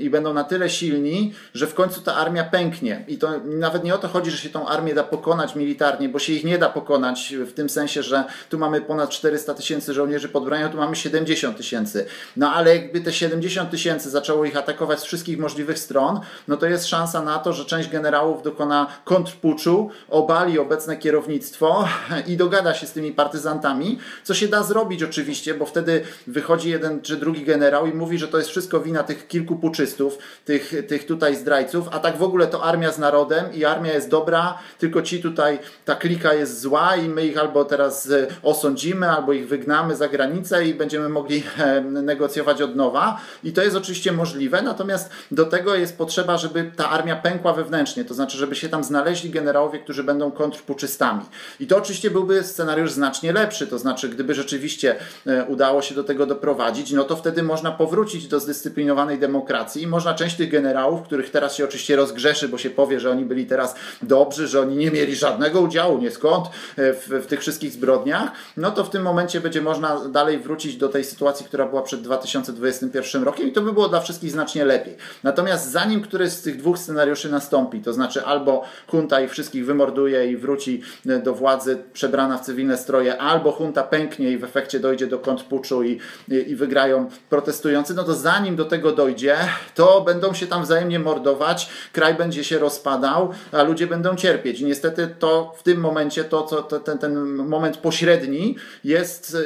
i 0.00 0.10
będą 0.10 0.34
na 0.34 0.44
tyle 0.44 0.70
silni, 0.70 1.34
że 1.54 1.66
w 1.66 1.74
końcu 1.74 2.00
ta 2.00 2.14
armia 2.14 2.44
pęknie. 2.44 3.04
I 3.08 3.18
to 3.18 3.28
nawet 3.44 3.84
nie 3.84 3.94
o 3.94 3.98
to 3.98 4.08
chodzi, 4.08 4.30
że 4.30 4.38
się 4.38 4.48
tą 4.48 4.68
armię 4.68 4.94
da 4.94 5.02
pokonać 5.02 5.54
militarnie, 5.54 6.08
bo 6.08 6.18
się 6.26 6.32
ich 6.32 6.44
nie 6.44 6.58
da 6.58 6.68
pokonać 6.68 7.34
w 7.46 7.52
tym 7.52 7.68
sensie, 7.68 8.02
że 8.02 8.24
tu 8.50 8.58
mamy 8.58 8.80
ponad 8.80 9.10
400 9.10 9.54
tysięcy 9.54 9.94
żołnierzy 9.94 10.28
pod 10.28 10.44
bronią, 10.44 10.68
tu 10.68 10.76
mamy 10.76 10.96
70 10.96 11.56
tysięcy. 11.56 12.06
No 12.36 12.52
ale 12.52 12.76
jakby 12.76 13.00
te 13.00 13.12
70 13.12 13.70
tysięcy 13.70 14.10
zaczęło 14.10 14.44
ich 14.44 14.56
atakować 14.56 15.00
z 15.00 15.04
wszystkich 15.04 15.38
możliwych 15.38 15.78
stron, 15.78 16.20
no 16.48 16.56
to 16.56 16.66
jest 16.66 16.86
szansa 16.86 17.22
na 17.22 17.38
to, 17.38 17.52
że 17.52 17.64
część 17.64 17.88
generałów 17.88 18.42
dokona 18.42 18.86
kontrpuczu, 19.04 19.90
obali 20.08 20.58
obecne 20.58 20.96
kierownictwo 20.96 21.88
i 22.26 22.36
dogada 22.36 22.74
się 22.74 22.86
z 22.86 22.92
tymi 22.92 23.12
partyzantami, 23.12 23.98
co 24.24 24.34
się 24.34 24.48
da 24.48 24.62
zrobić 24.62 25.02
oczywiście, 25.02 25.54
bo 25.54 25.66
wtedy 25.66 26.02
wychodzi 26.26 26.70
jeden 26.70 27.02
czy 27.02 27.16
drugi 27.16 27.44
generał 27.44 27.86
i 27.86 27.94
mówi, 27.94 28.18
że 28.18 28.28
to 28.28 28.38
jest 28.38 28.50
wszystko 28.50 28.80
wina 28.80 29.02
tych 29.02 29.28
kilku 29.28 29.56
puczystów, 29.56 30.18
tych, 30.44 30.74
tych 30.88 31.06
tutaj 31.06 31.36
zdrajców, 31.36 31.88
a 31.92 31.98
tak 31.98 32.16
w 32.16 32.22
ogóle 32.22 32.46
to 32.46 32.64
armia 32.64 32.92
z 32.92 32.98
narodem 32.98 33.54
i 33.54 33.64
armia 33.64 33.92
jest 33.92 34.08
dobra, 34.08 34.58
tylko 34.78 35.02
ci 35.02 35.22
tutaj, 35.22 35.58
ta 35.84 35.94
klika 35.94 36.15
jest 36.24 36.60
zła 36.60 36.96
i 36.96 37.08
my 37.08 37.26
ich 37.26 37.38
albo 37.38 37.64
teraz 37.64 38.10
e, 38.10 38.26
osądzimy, 38.42 39.10
albo 39.10 39.32
ich 39.32 39.48
wygnamy 39.48 39.96
za 39.96 40.08
granicę 40.08 40.66
i 40.66 40.74
będziemy 40.74 41.08
mogli 41.08 41.42
e, 41.58 41.80
negocjować 41.80 42.62
od 42.62 42.76
nowa. 42.76 43.20
I 43.44 43.52
to 43.52 43.62
jest 43.62 43.76
oczywiście 43.76 44.12
możliwe, 44.12 44.62
natomiast 44.62 45.10
do 45.30 45.44
tego 45.44 45.74
jest 45.74 45.98
potrzeba, 45.98 46.38
żeby 46.38 46.70
ta 46.76 46.90
armia 46.90 47.16
pękła 47.16 47.52
wewnętrznie, 47.52 48.04
to 48.04 48.14
znaczy, 48.14 48.38
żeby 48.38 48.56
się 48.56 48.68
tam 48.68 48.84
znaleźli 48.84 49.30
generałowie, 49.30 49.78
którzy 49.78 50.04
będą 50.04 50.30
kontrpuczystami. 50.30 51.22
I 51.60 51.66
to 51.66 51.76
oczywiście 51.76 52.10
byłby 52.10 52.44
scenariusz 52.44 52.92
znacznie 52.92 53.32
lepszy, 53.32 53.66
to 53.66 53.78
znaczy, 53.78 54.08
gdyby 54.08 54.34
rzeczywiście 54.34 54.96
e, 55.26 55.44
udało 55.44 55.82
się 55.82 55.94
do 55.94 56.04
tego 56.04 56.26
doprowadzić, 56.26 56.92
no 56.92 57.04
to 57.04 57.16
wtedy 57.16 57.42
można 57.42 57.70
powrócić 57.70 58.28
do 58.28 58.40
zdyscyplinowanej 58.40 59.18
demokracji 59.18 59.82
i 59.82 59.86
można 59.86 60.14
część 60.14 60.36
tych 60.36 60.50
generałów, 60.50 61.02
których 61.02 61.30
teraz 61.30 61.54
się 61.54 61.64
oczywiście 61.64 61.96
rozgrzeszy, 61.96 62.48
bo 62.48 62.58
się 62.58 62.70
powie, 62.70 63.00
że 63.00 63.10
oni 63.10 63.24
byli 63.24 63.46
teraz 63.46 63.74
dobrzy, 64.02 64.48
że 64.48 64.60
oni 64.60 64.76
nie 64.76 64.90
mieli 64.90 65.16
żadnego 65.16 65.60
udziału 65.60 65.95
nie 65.98 66.10
skąd, 66.10 66.46
w, 66.76 67.20
w 67.24 67.26
tych 67.26 67.40
wszystkich 67.40 67.72
zbrodniach, 67.72 68.30
no 68.56 68.70
to 68.70 68.84
w 68.84 68.90
tym 68.90 69.02
momencie 69.02 69.40
będzie 69.40 69.62
można 69.62 70.08
dalej 70.08 70.38
wrócić 70.38 70.76
do 70.76 70.88
tej 70.88 71.04
sytuacji, 71.04 71.46
która 71.46 71.66
była 71.66 71.82
przed 71.82 72.02
2021 72.02 73.22
rokiem 73.22 73.48
i 73.48 73.52
to 73.52 73.62
by 73.62 73.72
było 73.72 73.88
dla 73.88 74.00
wszystkich 74.00 74.30
znacznie 74.30 74.64
lepiej. 74.64 74.96
Natomiast 75.22 75.70
zanim 75.70 76.00
któryś 76.00 76.30
z 76.32 76.42
tych 76.42 76.56
dwóch 76.56 76.78
scenariuszy 76.78 77.30
nastąpi, 77.30 77.80
to 77.80 77.92
znaczy 77.92 78.24
albo 78.24 78.64
junta 78.92 79.20
ich 79.20 79.30
wszystkich 79.30 79.66
wymorduje 79.66 80.30
i 80.30 80.36
wróci 80.36 80.82
do 81.04 81.34
władzy 81.34 81.78
przebrana 81.92 82.38
w 82.38 82.40
cywilne 82.40 82.76
stroje, 82.76 83.18
albo 83.18 83.56
junta 83.60 83.82
pęknie 83.82 84.30
i 84.30 84.38
w 84.38 84.44
efekcie 84.44 84.80
dojdzie 84.80 85.06
do 85.06 85.18
kontrpuczu 85.18 85.82
i, 85.82 86.00
i, 86.28 86.34
i 86.34 86.56
wygrają 86.56 87.08
protestujący, 87.30 87.94
no 87.94 88.04
to 88.04 88.14
zanim 88.14 88.56
do 88.56 88.64
tego 88.64 88.92
dojdzie, 88.92 89.36
to 89.74 90.00
będą 90.00 90.34
się 90.34 90.46
tam 90.46 90.62
wzajemnie 90.62 90.98
mordować, 90.98 91.68
kraj 91.92 92.14
będzie 92.14 92.44
się 92.44 92.58
rozpadał, 92.58 93.32
a 93.52 93.62
ludzie 93.62 93.86
będą 93.86 94.16
cierpieć. 94.16 94.60
I 94.60 94.64
niestety 94.64 95.14
to 95.18 95.54
w 95.56 95.62
tym 95.62 95.80
momencie, 95.86 96.24
to, 96.24 96.42
co, 96.42 96.62
to, 96.62 96.80
ten, 96.80 96.98
ten 96.98 97.24
moment 97.34 97.76
pośredni 97.76 98.56
jest, 98.84 99.36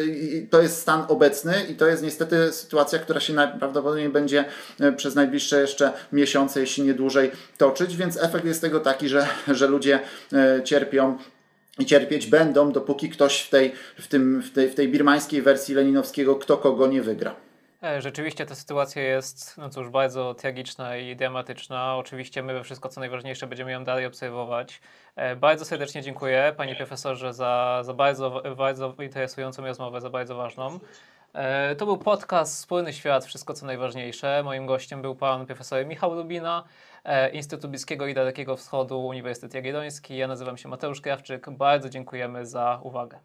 to 0.51 0.63
jest 0.63 0.81
stan 0.81 1.05
obecny 1.09 1.55
i 1.69 1.75
to 1.75 1.87
jest 1.87 2.03
niestety 2.03 2.53
sytuacja, 2.53 2.99
która 2.99 3.21
się 3.21 3.33
najprawdopodobniej 3.33 4.09
będzie 4.09 4.45
e, 4.81 4.93
przez 4.93 5.15
najbliższe 5.15 5.61
jeszcze 5.61 5.93
miesiące, 6.13 6.61
jeśli 6.61 6.83
nie 6.83 6.95
dłużej, 6.95 7.31
toczyć, 7.59 7.97
więc 7.97 8.23
efekt 8.23 8.45
jest 8.45 8.61
tego 8.61 8.81
taki, 8.81 9.09
że, 9.09 9.27
że 9.49 9.67
ludzie 9.67 10.01
e, 10.33 10.63
cierpią 10.65 11.19
i 11.79 11.87
cierpieć 11.87 12.27
będą, 12.27 12.73
dopóki 12.73 13.11
ktoś 13.11 13.41
w 13.41 13.51
tej, 13.51 13.73
w, 13.99 14.09
tym, 14.09 14.43
w, 14.43 14.53
tej, 14.53 14.71
w 14.71 14.75
tej 14.75 14.89
birmańskiej 14.89 15.43
wersji 15.43 15.75
leninowskiego 15.75 16.37
kto 16.37 16.57
kogo 16.57 16.87
nie 16.87 17.03
wygra. 17.03 17.50
E, 17.83 18.01
rzeczywiście 18.03 18.47
ta 18.47 18.55
sytuacja 18.55 19.03
jest, 19.03 19.59
no 19.59 19.69
cóż, 19.69 19.89
bardzo 19.89 20.35
tragiczna 20.35 20.97
i 20.97 21.17
dramatyczna. 21.17 21.97
Oczywiście 21.97 22.43
my 22.43 22.55
we 22.55 22.65
wszystko, 22.65 22.89
co 22.89 23.01
najważniejsze, 23.01 23.47
będziemy 23.47 23.73
ją 23.73 23.85
dalej 23.85 24.07
obserwować. 24.07 24.81
E, 25.17 25.37
bardzo 25.37 25.65
serdecznie 25.65 26.03
dziękuję, 26.03 26.55
panie 26.57 26.77
profesorze, 26.77 27.35
za, 27.35 27.81
za 27.85 27.95
bardzo, 27.95 28.43
bardzo 28.57 28.95
interesującą 29.03 29.67
rozmowę, 29.67 30.01
za 30.01 30.11
bardzo 30.11 30.35
ważną. 30.35 30.79
E, 31.33 31.77
to 31.77 31.87
był 31.87 31.99
podcast 31.99 32.55
Wspólny 32.55 32.93
Świat, 32.93 33.25
wszystko 33.25 33.55
co 33.55 33.67
najważniejsze. 33.67 34.43
Moim 34.45 34.67
gościem 34.67 35.03
był 35.03 35.15
pan 35.15 35.47
profesor 35.47 35.87
Michał 35.87 36.15
Rubina, 36.15 36.65
Instytut 37.33 37.71
Bliskiego 37.71 38.07
i 38.07 38.15
Dalekiego 38.15 38.57
Wschodu, 38.57 39.07
Uniwersytet 39.07 39.55
Jagielloński. 39.55 40.17
Ja 40.17 40.29
nazywam 40.29 40.57
się 40.57 40.69
Mateusz 40.69 41.01
Krawczyk. 41.01 41.51
Bardzo 41.51 41.89
dziękujemy 41.89 42.47
za 42.47 42.81
uwagę. 42.83 43.19